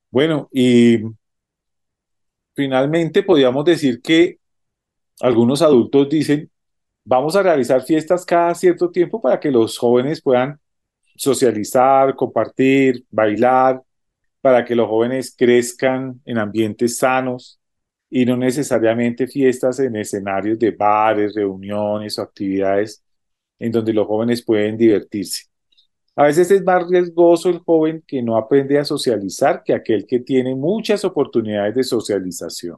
Bueno, 0.10 0.50
y 0.52 1.04
finalmente 2.56 3.22
podríamos 3.22 3.64
decir 3.64 4.02
que 4.02 4.40
algunos 5.20 5.62
adultos 5.62 6.10
dicen, 6.10 6.50
Vamos 7.12 7.36
a 7.36 7.42
realizar 7.42 7.82
fiestas 7.82 8.24
cada 8.24 8.54
cierto 8.54 8.92
tiempo 8.92 9.20
para 9.20 9.40
que 9.40 9.50
los 9.50 9.80
jóvenes 9.80 10.22
puedan 10.22 10.60
socializar, 11.16 12.16
compartir, 12.16 13.04
bailar, 13.10 13.82
para 14.42 14.64
que 14.64 14.76
los 14.76 14.88
jóvenes 14.88 15.34
crezcan 15.36 16.22
en 16.24 16.38
ambientes 16.38 17.00
sanos 17.00 17.60
y 18.12 18.28
no 18.28 18.38
necesariamente 18.38 19.26
fiestas 19.26 19.80
en 19.80 19.96
escenarios 19.96 20.60
de 20.60 20.70
bares, 20.70 21.34
reuniones 21.34 22.20
o 22.20 22.22
actividades 22.22 23.04
en 23.58 23.72
donde 23.72 23.92
los 23.92 24.06
jóvenes 24.06 24.46
pueden 24.46 24.78
divertirse. 24.78 25.46
A 26.16 26.26
veces 26.26 26.52
es 26.52 26.64
más 26.64 26.88
riesgoso 26.88 27.50
el 27.50 27.58
joven 27.58 28.04
que 28.06 28.22
no 28.22 28.38
aprende 28.38 28.78
a 28.78 28.86
socializar 28.86 29.64
que 29.64 29.74
aquel 29.74 30.06
que 30.06 30.20
tiene 30.20 30.54
muchas 30.54 31.04
oportunidades 31.04 31.74
de 31.74 31.84
socialización. 31.84 32.78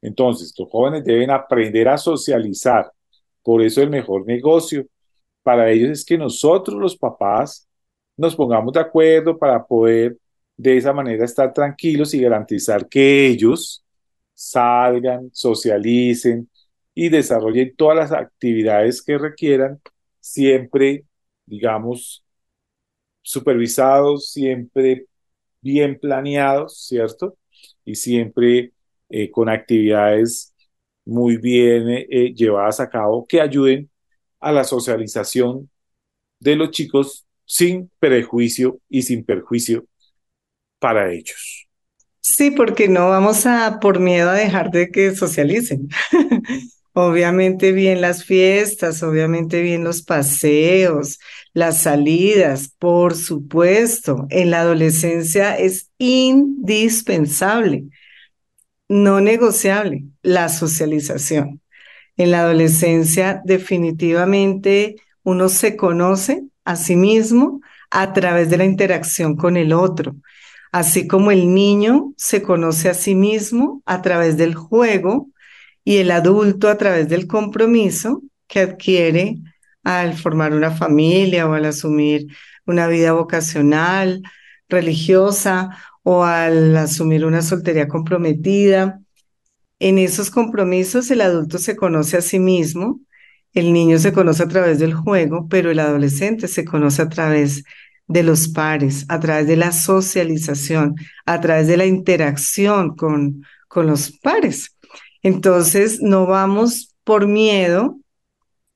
Entonces, 0.00 0.54
los 0.58 0.70
jóvenes 0.70 1.04
deben 1.04 1.30
aprender 1.30 1.90
a 1.90 1.98
socializar 1.98 2.90
por 3.46 3.62
eso 3.62 3.80
el 3.80 3.90
mejor 3.90 4.26
negocio 4.26 4.88
para 5.44 5.70
ellos 5.70 5.90
es 5.90 6.04
que 6.04 6.18
nosotros 6.18 6.76
los 6.80 6.96
papás 6.96 7.68
nos 8.16 8.34
pongamos 8.34 8.72
de 8.72 8.80
acuerdo 8.80 9.38
para 9.38 9.64
poder 9.64 10.18
de 10.56 10.76
esa 10.76 10.92
manera 10.92 11.24
estar 11.24 11.52
tranquilos 11.52 12.12
y 12.12 12.20
garantizar 12.20 12.88
que 12.88 13.28
ellos 13.28 13.84
salgan, 14.34 15.30
socialicen 15.32 16.50
y 16.92 17.08
desarrollen 17.08 17.72
todas 17.76 17.96
las 17.96 18.12
actividades 18.12 19.00
que 19.00 19.16
requieran, 19.16 19.80
siempre, 20.18 21.04
digamos, 21.46 22.24
supervisados, 23.22 24.32
siempre 24.32 25.06
bien 25.60 26.00
planeados, 26.00 26.84
¿cierto? 26.88 27.38
Y 27.84 27.94
siempre 27.94 28.72
eh, 29.08 29.30
con 29.30 29.48
actividades 29.48 30.52
muy 31.06 31.38
bien 31.38 31.88
eh, 31.88 32.06
eh, 32.10 32.34
llevadas 32.34 32.80
a 32.80 32.90
cabo 32.90 33.26
que 33.26 33.40
ayuden 33.40 33.90
a 34.40 34.52
la 34.52 34.64
socialización 34.64 35.70
de 36.40 36.56
los 36.56 36.70
chicos 36.70 37.26
sin 37.46 37.90
prejuicio 37.98 38.80
y 38.90 39.02
sin 39.02 39.24
perjuicio 39.24 39.86
para 40.78 41.10
ellos. 41.10 41.68
Sí, 42.20 42.50
porque 42.50 42.88
no 42.88 43.08
vamos 43.08 43.46
a 43.46 43.78
por 43.80 44.00
miedo 44.00 44.28
a 44.28 44.34
dejar 44.34 44.70
de 44.70 44.90
que 44.90 45.14
socialicen. 45.14 45.88
obviamente 46.98 47.72
bien 47.72 48.00
las 48.00 48.24
fiestas, 48.24 49.02
obviamente 49.02 49.60
bien 49.60 49.84
los 49.84 50.00
paseos, 50.00 51.18
las 51.52 51.82
salidas, 51.82 52.72
por 52.78 53.14
supuesto. 53.14 54.26
En 54.30 54.50
la 54.50 54.62
adolescencia 54.62 55.58
es 55.58 55.90
indispensable, 55.98 57.84
no 58.88 59.20
negociable, 59.20 60.04
la 60.22 60.48
socialización. 60.48 61.60
En 62.16 62.30
la 62.30 62.40
adolescencia 62.40 63.42
definitivamente 63.44 64.96
uno 65.22 65.48
se 65.48 65.76
conoce 65.76 66.44
a 66.64 66.76
sí 66.76 66.96
mismo 66.96 67.60
a 67.90 68.12
través 68.12 68.50
de 68.50 68.56
la 68.58 68.64
interacción 68.64 69.36
con 69.36 69.56
el 69.56 69.72
otro 69.72 70.16
así 70.76 71.06
como 71.06 71.30
el 71.30 71.54
niño 71.54 72.12
se 72.18 72.42
conoce 72.42 72.90
a 72.90 72.94
sí 72.94 73.14
mismo 73.14 73.82
a 73.86 74.02
través 74.02 74.36
del 74.36 74.54
juego 74.54 75.30
y 75.84 75.96
el 75.98 76.10
adulto 76.10 76.68
a 76.68 76.76
través 76.76 77.08
del 77.08 77.26
compromiso 77.26 78.22
que 78.46 78.60
adquiere 78.60 79.38
al 79.84 80.14
formar 80.14 80.52
una 80.52 80.70
familia 80.70 81.48
o 81.48 81.54
al 81.54 81.64
asumir 81.64 82.26
una 82.66 82.88
vida 82.88 83.12
vocacional, 83.12 84.22
religiosa 84.68 85.70
o 86.08 86.22
al 86.22 86.76
asumir 86.76 87.24
una 87.26 87.42
soltería 87.42 87.88
comprometida. 87.88 89.00
En 89.80 89.98
esos 89.98 90.30
compromisos 90.30 91.10
el 91.10 91.20
adulto 91.20 91.58
se 91.58 91.74
conoce 91.74 92.16
a 92.16 92.20
sí 92.20 92.38
mismo, 92.38 93.00
el 93.54 93.72
niño 93.72 93.98
se 93.98 94.12
conoce 94.12 94.44
a 94.44 94.48
través 94.48 94.78
del 94.78 94.94
juego, 94.94 95.48
pero 95.48 95.68
el 95.68 95.80
adolescente 95.80 96.46
se 96.46 96.64
conoce 96.64 97.02
a 97.02 97.08
través 97.08 97.64
de 98.06 98.22
los 98.22 98.46
pares, 98.46 99.04
a 99.08 99.18
través 99.18 99.48
de 99.48 99.56
la 99.56 99.72
socialización, 99.72 100.94
a 101.24 101.40
través 101.40 101.66
de 101.66 101.76
la 101.76 101.86
interacción 101.86 102.94
con, 102.94 103.42
con 103.66 103.88
los 103.88 104.12
pares. 104.12 104.76
Entonces, 105.24 106.00
no 106.00 106.24
vamos 106.26 106.94
por 107.02 107.26
miedo 107.26 107.98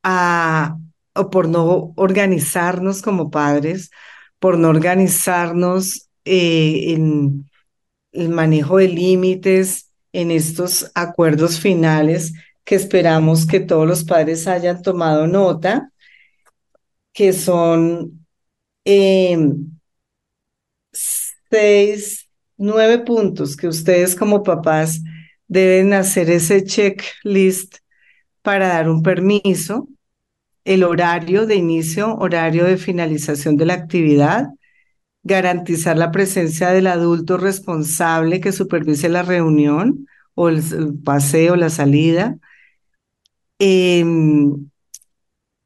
a, 0.03 0.77
o 1.15 1.31
por 1.31 1.49
no 1.49 1.93
organizarnos 1.95 3.03
como 3.03 3.31
padres, 3.31 3.93
por 4.41 4.59
no 4.59 4.71
organizarnos 4.71 6.10
eh, 6.25 6.93
en 6.93 7.51
el 8.13 8.29
manejo 8.31 8.79
de 8.79 8.89
límites, 8.89 9.91
en 10.13 10.31
estos 10.31 10.91
acuerdos 10.95 11.61
finales 11.61 12.33
que 12.65 12.75
esperamos 12.75 13.47
que 13.47 13.61
todos 13.61 13.87
los 13.87 14.05
padres 14.05 14.47
hayan 14.47 14.83
tomado 14.83 15.27
nota, 15.27 15.93
que 17.13 17.33
son 17.33 18.21
Em, 18.85 19.71
seis, 20.93 22.29
nueve 22.57 22.99
puntos 23.01 23.57
que 23.57 23.69
ustedes 23.69 24.17
como 24.17 24.43
papás 24.43 25.01
deben 25.49 25.93
hacer 25.93 26.31
ese 26.31 26.65
checklist 26.65 27.77
para 28.43 28.69
dar 28.69 28.89
un 28.89 29.03
permiso, 29.03 29.89
el 30.65 30.85
horario 30.85 31.47
de 31.47 31.57
inicio, 31.57 32.17
horario 32.17 32.65
de 32.65 32.77
finalización 32.79 33.57
de 33.57 33.67
la 33.67 33.75
actividad, 33.75 34.49
garantizar 35.23 35.97
la 35.99 36.11
presencia 36.11 36.71
del 36.71 36.87
adulto 36.87 37.37
responsable 37.37 38.41
que 38.41 38.53
supervise 38.53 39.09
la 39.09 39.23
reunión 39.23 40.07
o 40.35 40.49
el, 40.49 40.63
paseo, 41.05 41.57
la 41.57 41.71
salida, 41.71 42.39
em, 43.59 44.71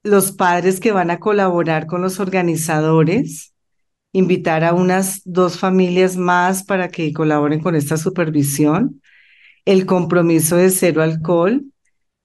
los 0.03 0.33
padres 0.33 0.81
que 0.81 0.93
van 0.93 1.11
a 1.11 1.21
colaborar 1.21 1.87
con 1.87 2.03
los 2.03 2.21
organizadores, 2.21 3.55
invitar 4.13 4.65
a 4.65 4.75
unas 4.75 5.23
dos 5.25 5.59
familias 5.59 6.17
más 6.17 6.65
para 6.65 6.89
que 6.89 7.13
colaboren 7.13 7.61
con 7.61 7.75
esta 7.77 7.97
supervisión, 7.97 9.01
el 9.65 9.87
compromiso 9.87 10.57
de 10.57 10.71
cero 10.71 11.03
alcohol, 11.03 11.65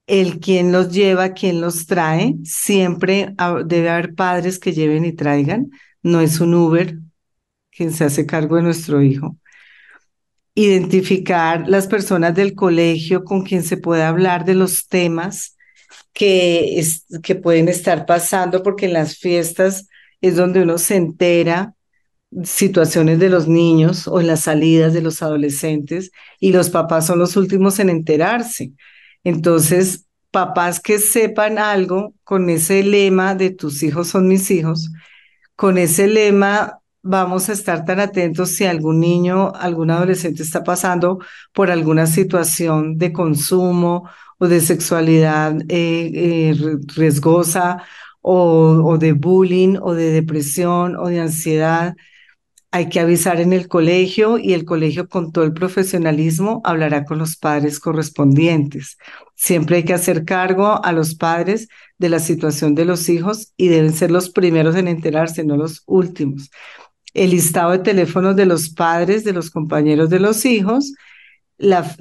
el 0.07 0.39
quién 0.39 0.71
los 0.71 0.91
lleva, 0.91 1.33
quién 1.33 1.61
los 1.61 1.85
trae, 1.85 2.35
siempre 2.43 3.35
debe 3.65 3.89
haber 3.89 4.15
padres 4.15 4.59
que 4.59 4.73
lleven 4.73 5.05
y 5.05 5.13
traigan, 5.13 5.69
no 6.01 6.21
es 6.21 6.39
un 6.39 6.55
Uber 6.55 6.97
quien 7.79 7.93
se 7.93 8.03
hace 8.03 8.25
cargo 8.25 8.57
de 8.57 8.63
nuestro 8.63 9.01
hijo. 9.01 9.37
Identificar 10.53 11.63
las 11.69 11.87
personas 11.87 12.35
del 12.35 12.53
colegio 12.53 13.23
con 13.23 13.43
quien 13.43 13.63
se 13.63 13.77
puede 13.77 14.03
hablar 14.03 14.43
de 14.43 14.53
los 14.53 14.89
temas 14.89 15.55
que, 16.11 16.83
que 17.23 17.35
pueden 17.35 17.69
estar 17.69 18.05
pasando, 18.05 18.63
porque 18.63 18.87
en 18.87 18.91
las 18.91 19.17
fiestas 19.17 19.87
es 20.19 20.35
donde 20.35 20.61
uno 20.61 20.77
se 20.77 20.97
entera 20.97 21.73
situaciones 22.43 23.17
de 23.17 23.29
los 23.29 23.47
niños 23.47 24.09
o 24.09 24.19
en 24.19 24.27
las 24.27 24.41
salidas 24.41 24.93
de 24.93 25.01
los 25.01 25.23
adolescentes 25.23 26.11
y 26.37 26.51
los 26.51 26.69
papás 26.69 27.07
son 27.07 27.17
los 27.17 27.37
últimos 27.37 27.79
en 27.79 27.89
enterarse. 27.89 28.73
Entonces, 29.23 30.05
papás 30.31 30.81
que 30.81 30.99
sepan 30.99 31.57
algo 31.57 32.13
con 32.25 32.49
ese 32.49 32.83
lema 32.83 33.35
de 33.35 33.51
tus 33.51 33.83
hijos 33.83 34.09
son 34.09 34.27
mis 34.27 34.51
hijos, 34.51 34.91
con 35.55 35.77
ese 35.77 36.07
lema 36.07 36.78
vamos 37.09 37.49
a 37.49 37.53
estar 37.53 37.85
tan 37.85 37.99
atentos 37.99 38.51
si 38.55 38.65
algún 38.65 38.99
niño, 38.99 39.51
algún 39.55 39.89
adolescente 39.89 40.43
está 40.43 40.63
pasando 40.63 41.19
por 41.53 41.71
alguna 41.71 42.05
situación 42.05 42.99
de 42.99 43.11
consumo 43.11 44.07
o 44.37 44.47
de 44.47 44.61
sexualidad 44.61 45.59
eh, 45.69 46.11
eh, 46.13 46.55
riesgosa 46.95 47.83
o, 48.21 48.83
o 48.85 48.97
de 48.99 49.13
bullying 49.13 49.77
o 49.81 49.95
de 49.95 50.11
depresión 50.11 50.95
o 50.95 51.07
de 51.07 51.19
ansiedad. 51.21 51.95
Hay 52.71 52.89
que 52.89 52.99
avisar 52.99 53.41
en 53.41 53.53
el 53.53 53.67
colegio 53.67 54.37
y 54.37 54.53
el 54.53 54.63
colegio 54.63 55.09
con 55.09 55.31
todo 55.31 55.43
el 55.45 55.53
profesionalismo 55.53 56.61
hablará 56.63 57.05
con 57.05 57.17
los 57.17 57.35
padres 57.37 57.79
correspondientes. 57.79 58.99
Siempre 59.33 59.77
hay 59.77 59.83
que 59.83 59.95
hacer 59.95 60.25
cargo 60.25 60.79
a 60.85 60.91
los 60.91 61.15
padres 61.15 61.69
de 61.97 62.09
la 62.09 62.19
situación 62.19 62.75
de 62.75 62.85
los 62.85 63.09
hijos 63.09 63.53
y 63.57 63.69
deben 63.69 63.93
ser 63.93 64.11
los 64.11 64.29
primeros 64.29 64.75
en 64.75 64.87
enterarse, 64.87 65.43
no 65.43 65.57
los 65.57 65.81
últimos. 65.87 66.51
El 67.13 67.31
listado 67.31 67.71
de 67.71 67.79
teléfonos 67.79 68.35
de 68.35 68.45
los 68.45 68.69
padres, 68.69 69.23
de 69.23 69.33
los 69.33 69.49
compañeros 69.49 70.09
de 70.09 70.19
los 70.19 70.45
hijos 70.45 70.93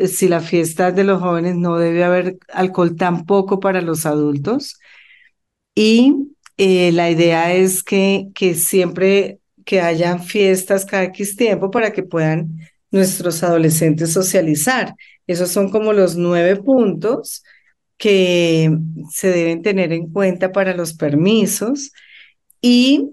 si 0.06 0.28
la 0.28 0.40
fiesta 0.40 0.92
de 0.92 1.04
los 1.04 1.20
jóvenes 1.20 1.56
no 1.56 1.78
debe 1.78 2.04
haber 2.04 2.38
alcohol 2.52 2.96
tampoco 2.96 3.60
para 3.60 3.80
los 3.80 4.06
adultos. 4.06 4.78
Y 5.74 6.14
eh, 6.56 6.92
la 6.92 7.10
idea 7.10 7.54
es 7.54 7.82
que, 7.82 8.28
que 8.34 8.54
siempre 8.54 9.40
que 9.64 9.80
hayan 9.80 10.22
fiestas 10.22 10.84
cada 10.86 11.04
X 11.04 11.36
tiempo 11.36 11.70
para 11.70 11.92
que 11.92 12.02
puedan 12.02 12.58
nuestros 12.90 13.42
adolescentes 13.42 14.12
socializar. 14.12 14.94
Esos 15.26 15.50
son 15.50 15.70
como 15.70 15.92
los 15.92 16.16
nueve 16.16 16.56
puntos 16.56 17.42
que 17.98 18.70
se 19.10 19.28
deben 19.30 19.62
tener 19.62 19.92
en 19.92 20.10
cuenta 20.10 20.52
para 20.52 20.74
los 20.74 20.94
permisos. 20.94 21.92
Y 22.62 23.10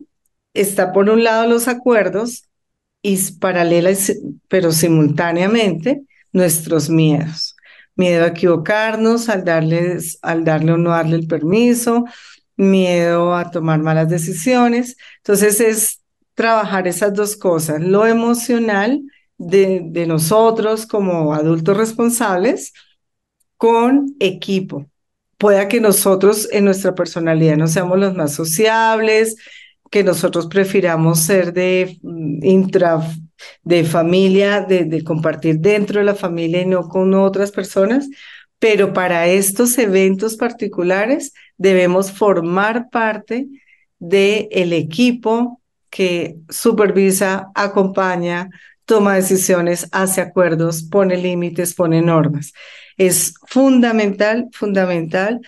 está 0.55 0.91
por 0.91 1.09
un 1.09 1.23
lado 1.23 1.47
los 1.47 1.67
acuerdos 1.67 2.45
y 3.01 3.17
paralelas, 3.33 4.13
pero 4.47 4.71
simultáneamente, 4.71 6.03
nuestros 6.31 6.89
miedos. 6.89 7.55
Miedo 7.95 8.25
a 8.25 8.29
equivocarnos, 8.29 9.29
al, 9.29 9.45
darles, 9.45 10.17
al 10.21 10.43
darle 10.43 10.73
o 10.73 10.77
no 10.77 10.89
darle 10.89 11.17
el 11.17 11.27
permiso, 11.27 12.05
miedo 12.57 13.35
a 13.35 13.51
tomar 13.51 13.79
malas 13.79 14.09
decisiones. 14.09 14.97
Entonces 15.17 15.59
es 15.61 16.01
trabajar 16.33 16.87
esas 16.87 17.13
dos 17.13 17.37
cosas, 17.37 17.81
lo 17.81 18.07
emocional 18.07 19.01
de, 19.37 19.81
de 19.85 20.07
nosotros 20.07 20.85
como 20.85 21.33
adultos 21.33 21.77
responsables 21.77 22.73
con 23.57 24.15
equipo. 24.19 24.85
Pueda 25.37 25.67
que 25.67 25.79
nosotros 25.81 26.49
en 26.51 26.65
nuestra 26.65 26.95
personalidad 26.95 27.57
no 27.57 27.67
seamos 27.67 27.99
los 27.99 28.15
más 28.15 28.33
sociables, 28.33 29.35
que 29.95 30.03
nosotros 30.03 30.47
prefiramos 30.47 31.21
ser 31.21 31.53
de 31.53 31.97
mm, 32.01 32.43
intra 32.43 32.99
de 33.63 33.85
familia, 33.85 34.59
de, 34.59 35.01
compartir 35.05 35.59
dentro 35.59 35.99
de 35.99 36.05
la 36.05 36.15
familia 36.15 36.63
y 36.63 36.65
no 36.65 36.89
con 36.89 37.13
otras 37.13 37.49
personas, 37.49 38.05
pero 38.59 38.91
para 38.91 39.27
estos 39.27 39.77
eventos 39.77 40.35
particulares 40.35 41.31
debemos 41.57 42.11
formar 42.11 42.89
parte 42.89 43.47
del 43.97 44.49
el 44.51 44.73
equipo 44.73 45.61
que 45.89 46.39
supervisa, 46.49 47.47
acompaña, 47.55 48.49
toma 48.83 49.15
decisiones, 49.15 49.87
hace 49.93 50.19
acuerdos, 50.19 50.83
pone 50.83 51.15
límites, 51.15 51.73
pone 51.73 52.01
normas. 52.01 52.51
Es 52.97 53.33
fundamental, 53.47 54.49
fundamental 54.51 55.39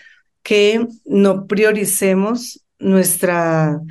que 0.41 0.87
no 1.03 1.47
prioricemos 1.47 2.61
nuestra, 2.79 3.81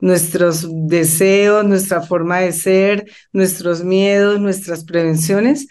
nuestros 0.00 0.66
deseos, 0.88 1.64
nuestra 1.64 2.02
forma 2.02 2.40
de 2.40 2.52
ser, 2.52 3.10
nuestros 3.32 3.84
miedos, 3.84 4.40
nuestras 4.40 4.84
prevenciones. 4.84 5.68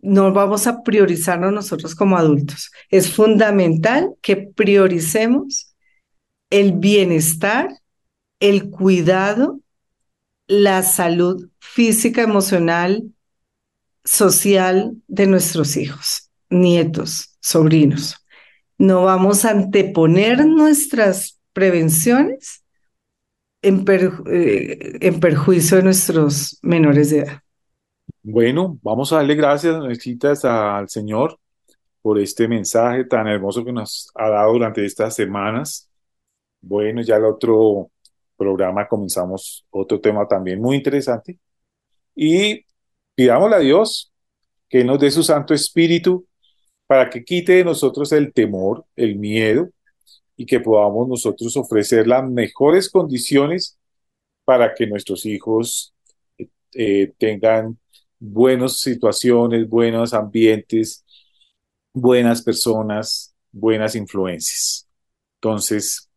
No 0.00 0.32
vamos 0.32 0.66
a 0.66 0.82
priorizarnos 0.82 1.52
nosotros 1.52 1.94
como 1.94 2.16
adultos. 2.16 2.70
Es 2.90 3.12
fundamental 3.12 4.14
que 4.22 4.36
prioricemos 4.36 5.74
el 6.50 6.72
bienestar, 6.72 7.68
el 8.40 8.70
cuidado, 8.70 9.60
la 10.46 10.82
salud 10.82 11.48
física, 11.58 12.22
emocional, 12.22 13.02
social 14.04 14.96
de 15.08 15.26
nuestros 15.26 15.76
hijos, 15.76 16.30
nietos, 16.48 17.36
sobrinos. 17.40 18.24
No 18.78 19.04
vamos 19.04 19.44
a 19.44 19.50
anteponer 19.50 20.46
nuestras 20.46 21.40
prevenciones 21.52 22.62
en, 23.66 23.84
eh, 24.30 24.98
en 25.00 25.20
perjuicio 25.20 25.78
de 25.78 25.82
nuestros 25.82 26.58
menores 26.62 27.10
de 27.10 27.18
edad. 27.18 27.40
Bueno, 28.22 28.78
vamos 28.82 29.12
a 29.12 29.16
darle 29.16 29.34
gracias, 29.34 29.78
necesitas 29.82 30.44
al 30.44 30.88
Señor 30.88 31.38
por 32.02 32.20
este 32.20 32.46
mensaje 32.46 33.04
tan 33.04 33.26
hermoso 33.26 33.64
que 33.64 33.72
nos 33.72 34.10
ha 34.14 34.28
dado 34.28 34.52
durante 34.52 34.84
estas 34.84 35.14
semanas. 35.14 35.90
Bueno, 36.60 37.02
ya 37.02 37.16
el 37.16 37.24
otro 37.24 37.90
programa 38.36 38.86
comenzamos 38.86 39.66
otro 39.70 40.00
tema 40.00 40.26
también 40.28 40.60
muy 40.60 40.76
interesante. 40.76 41.38
Y 42.14 42.64
pidámosle 43.14 43.56
a 43.56 43.60
Dios 43.60 44.12
que 44.68 44.84
nos 44.84 45.00
dé 45.00 45.10
su 45.10 45.22
Santo 45.22 45.54
Espíritu 45.54 46.26
para 46.86 47.10
que 47.10 47.24
quite 47.24 47.54
de 47.54 47.64
nosotros 47.64 48.12
el 48.12 48.32
temor, 48.32 48.84
el 48.94 49.16
miedo, 49.16 49.70
y 50.36 50.46
que 50.46 50.60
podamos 50.60 51.08
nosotros 51.08 51.56
ofrecer 51.56 52.06
las 52.06 52.28
mejores 52.28 52.90
condiciones 52.90 53.78
para 54.44 54.74
que 54.74 54.86
nuestros 54.86 55.26
hijos 55.26 55.94
eh, 56.72 57.12
tengan 57.18 57.78
buenas 58.18 58.80
situaciones, 58.80 59.68
buenos 59.68 60.14
ambientes, 60.14 61.04
buenas 61.92 62.42
personas, 62.42 63.34
buenas 63.50 63.94
influencias. 63.96 64.88
Entonces, 65.40 66.10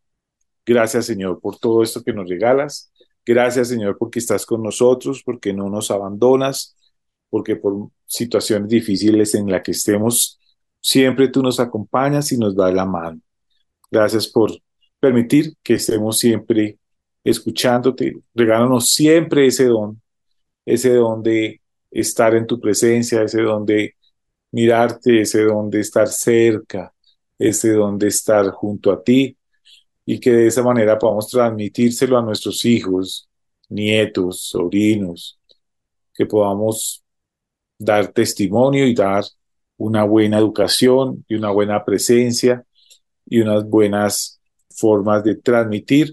gracias 0.66 1.06
Señor 1.06 1.40
por 1.40 1.58
todo 1.58 1.82
esto 1.82 2.02
que 2.02 2.12
nos 2.12 2.28
regalas. 2.28 2.92
Gracias 3.24 3.68
Señor 3.68 3.96
porque 3.98 4.18
estás 4.18 4.44
con 4.46 4.62
nosotros, 4.62 5.22
porque 5.24 5.52
no 5.52 5.68
nos 5.70 5.90
abandonas, 5.90 6.76
porque 7.30 7.56
por 7.56 7.90
situaciones 8.06 8.68
difíciles 8.68 9.34
en 9.34 9.50
las 9.50 9.62
que 9.62 9.72
estemos, 9.72 10.38
siempre 10.80 11.28
tú 11.28 11.42
nos 11.42 11.60
acompañas 11.60 12.32
y 12.32 12.38
nos 12.38 12.54
das 12.56 12.74
la 12.74 12.86
mano. 12.86 13.20
Gracias 13.90 14.28
por 14.28 14.52
permitir 15.00 15.54
que 15.62 15.74
estemos 15.74 16.18
siempre 16.18 16.78
escuchándote. 17.24 18.14
Regálanos 18.34 18.90
siempre 18.92 19.46
ese 19.46 19.64
don, 19.66 20.00
ese 20.64 20.94
don 20.94 21.22
de 21.22 21.60
estar 21.90 22.34
en 22.34 22.46
tu 22.46 22.60
presencia, 22.60 23.22
ese 23.22 23.42
don 23.42 23.66
de 23.66 23.96
mirarte, 24.52 25.22
ese 25.22 25.42
don 25.44 25.70
de 25.70 25.80
estar 25.80 26.08
cerca, 26.08 26.92
ese 27.38 27.72
don 27.72 27.98
de 27.98 28.08
estar 28.08 28.50
junto 28.50 28.92
a 28.92 29.02
ti 29.02 29.36
y 30.06 30.20
que 30.20 30.32
de 30.32 30.46
esa 30.46 30.62
manera 30.62 30.98
podamos 30.98 31.28
transmitírselo 31.28 32.18
a 32.18 32.22
nuestros 32.22 32.64
hijos, 32.64 33.28
nietos, 33.68 34.42
sobrinos, 34.48 35.38
que 36.14 36.26
podamos 36.26 37.02
dar 37.78 38.08
testimonio 38.08 38.86
y 38.86 38.94
dar 38.94 39.24
una 39.76 40.04
buena 40.04 40.38
educación 40.38 41.24
y 41.28 41.34
una 41.34 41.50
buena 41.50 41.84
presencia 41.84 42.64
y 43.30 43.40
unas 43.40 43.64
buenas 43.64 44.38
formas 44.68 45.24
de 45.24 45.36
transmitir 45.36 46.12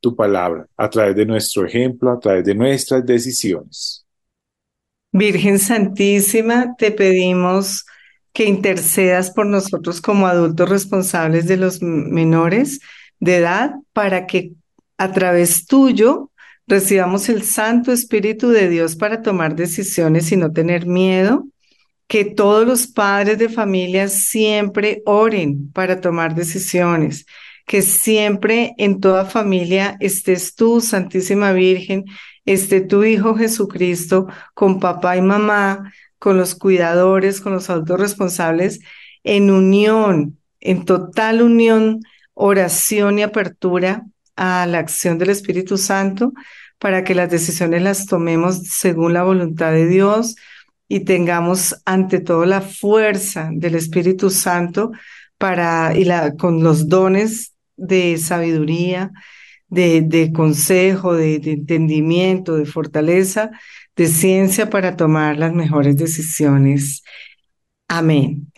tu 0.00 0.16
palabra 0.16 0.66
a 0.76 0.88
través 0.88 1.14
de 1.14 1.26
nuestro 1.26 1.66
ejemplo, 1.66 2.10
a 2.10 2.18
través 2.18 2.44
de 2.44 2.54
nuestras 2.54 3.04
decisiones. 3.04 4.04
Virgen 5.12 5.58
Santísima, 5.58 6.74
te 6.76 6.90
pedimos 6.90 7.84
que 8.32 8.44
intercedas 8.44 9.30
por 9.30 9.46
nosotros 9.46 10.00
como 10.00 10.26
adultos 10.26 10.68
responsables 10.68 11.46
de 11.46 11.56
los 11.56 11.82
menores 11.82 12.80
de 13.20 13.36
edad 13.36 13.74
para 13.92 14.26
que 14.26 14.52
a 14.96 15.12
través 15.12 15.66
tuyo 15.66 16.30
recibamos 16.66 17.28
el 17.28 17.42
Santo 17.42 17.92
Espíritu 17.92 18.50
de 18.50 18.68
Dios 18.68 18.96
para 18.96 19.22
tomar 19.22 19.56
decisiones 19.56 20.30
y 20.30 20.36
no 20.36 20.52
tener 20.52 20.86
miedo 20.86 21.46
que 22.08 22.24
todos 22.24 22.66
los 22.66 22.86
padres 22.86 23.38
de 23.38 23.48
familia 23.48 24.08
siempre 24.08 25.02
oren 25.04 25.70
para 25.72 26.00
tomar 26.00 26.34
decisiones, 26.34 27.26
que 27.66 27.82
siempre 27.82 28.74
en 28.78 29.00
toda 29.00 29.26
familia 29.26 29.96
estés 30.00 30.54
tú, 30.54 30.80
Santísima 30.80 31.52
Virgen, 31.52 32.06
esté 32.46 32.80
tu 32.80 33.04
Hijo 33.04 33.34
Jesucristo 33.36 34.26
con 34.54 34.80
papá 34.80 35.18
y 35.18 35.22
mamá, 35.22 35.92
con 36.18 36.38
los 36.38 36.54
cuidadores, 36.54 37.42
con 37.42 37.52
los 37.52 37.68
adultos 37.68 38.00
responsables, 38.00 38.80
en 39.22 39.50
unión, 39.50 40.38
en 40.60 40.86
total 40.86 41.42
unión, 41.42 42.00
oración 42.32 43.18
y 43.18 43.22
apertura 43.22 44.06
a 44.34 44.66
la 44.66 44.78
acción 44.78 45.18
del 45.18 45.30
Espíritu 45.30 45.76
Santo 45.76 46.32
para 46.78 47.04
que 47.04 47.14
las 47.14 47.30
decisiones 47.30 47.82
las 47.82 48.06
tomemos 48.06 48.62
según 48.68 49.12
la 49.12 49.24
voluntad 49.24 49.72
de 49.72 49.86
Dios, 49.86 50.36
y 50.88 51.00
tengamos 51.00 51.80
ante 51.84 52.20
todo 52.20 52.46
la 52.46 52.62
fuerza 52.62 53.50
del 53.52 53.74
Espíritu 53.74 54.30
Santo 54.30 54.92
para, 55.36 55.96
y 55.96 56.04
la, 56.04 56.34
con 56.34 56.62
los 56.62 56.88
dones 56.88 57.54
de 57.76 58.18
sabiduría, 58.18 59.12
de, 59.68 60.00
de 60.00 60.32
consejo, 60.32 61.14
de, 61.14 61.36
entendimiento, 61.36 62.56
de 62.56 62.64
fortaleza, 62.64 63.50
de 63.94 64.06
ciencia 64.06 64.70
para 64.70 64.96
tomar 64.96 65.36
las 65.36 65.52
mejores 65.52 65.96
decisiones. 65.96 67.02
Amén. 67.86 68.50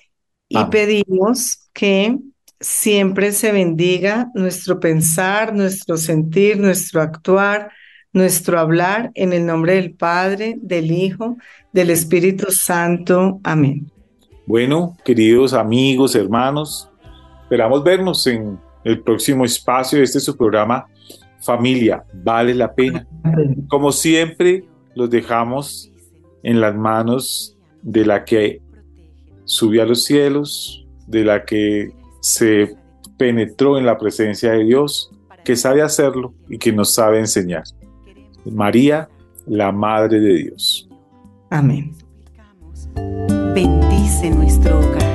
Y 0.48 0.64
pedimos 0.66 1.68
que 1.72 2.16
siempre 2.60 3.32
se 3.32 3.52
bendiga 3.52 4.30
nuestro 4.34 4.78
pensar, 4.78 5.54
nuestro 5.54 5.96
sentir, 5.96 6.58
nuestro 6.58 7.00
actuar, 7.00 7.70
nuestro 8.12 8.58
hablar 8.58 9.10
en 9.14 9.32
el 9.32 9.46
nombre 9.46 9.74
del 9.74 9.92
Padre, 9.92 10.56
del 10.60 10.90
Hijo, 10.90 11.36
del 11.72 11.90
Espíritu 11.90 12.50
Santo. 12.50 13.40
Amén. 13.44 13.90
Bueno, 14.46 14.96
queridos 15.04 15.52
amigos, 15.52 16.14
hermanos, 16.14 16.90
esperamos 17.42 17.84
vernos 17.84 18.26
en 18.26 18.58
el 18.84 19.00
próximo 19.00 19.44
espacio. 19.44 20.02
Este 20.02 20.18
es 20.18 20.24
su 20.24 20.36
programa 20.36 20.86
Familia, 21.40 22.04
vale 22.12 22.54
la 22.54 22.74
pena. 22.74 23.06
Como 23.68 23.92
siempre, 23.92 24.64
los 24.94 25.08
dejamos 25.08 25.90
en 26.42 26.60
las 26.60 26.74
manos 26.74 27.56
de 27.82 28.04
la 28.04 28.24
que 28.24 28.60
subió 29.44 29.82
a 29.82 29.86
los 29.86 30.04
cielos, 30.04 30.86
de 31.06 31.24
la 31.24 31.44
que 31.44 31.92
se 32.20 32.76
penetró 33.16 33.78
en 33.78 33.86
la 33.86 33.98
presencia 33.98 34.52
de 34.52 34.64
Dios, 34.64 35.10
que 35.44 35.56
sabe 35.56 35.82
hacerlo 35.82 36.34
y 36.48 36.58
que 36.58 36.72
nos 36.72 36.92
sabe 36.92 37.18
enseñar. 37.18 37.64
María, 38.44 39.08
la 39.46 39.72
Madre 39.72 40.20
de 40.20 40.34
Dios. 40.34 40.88
Amén. 41.50 41.92
Bendice 43.54 44.30
nuestro 44.30 44.78
hogar 44.78 45.09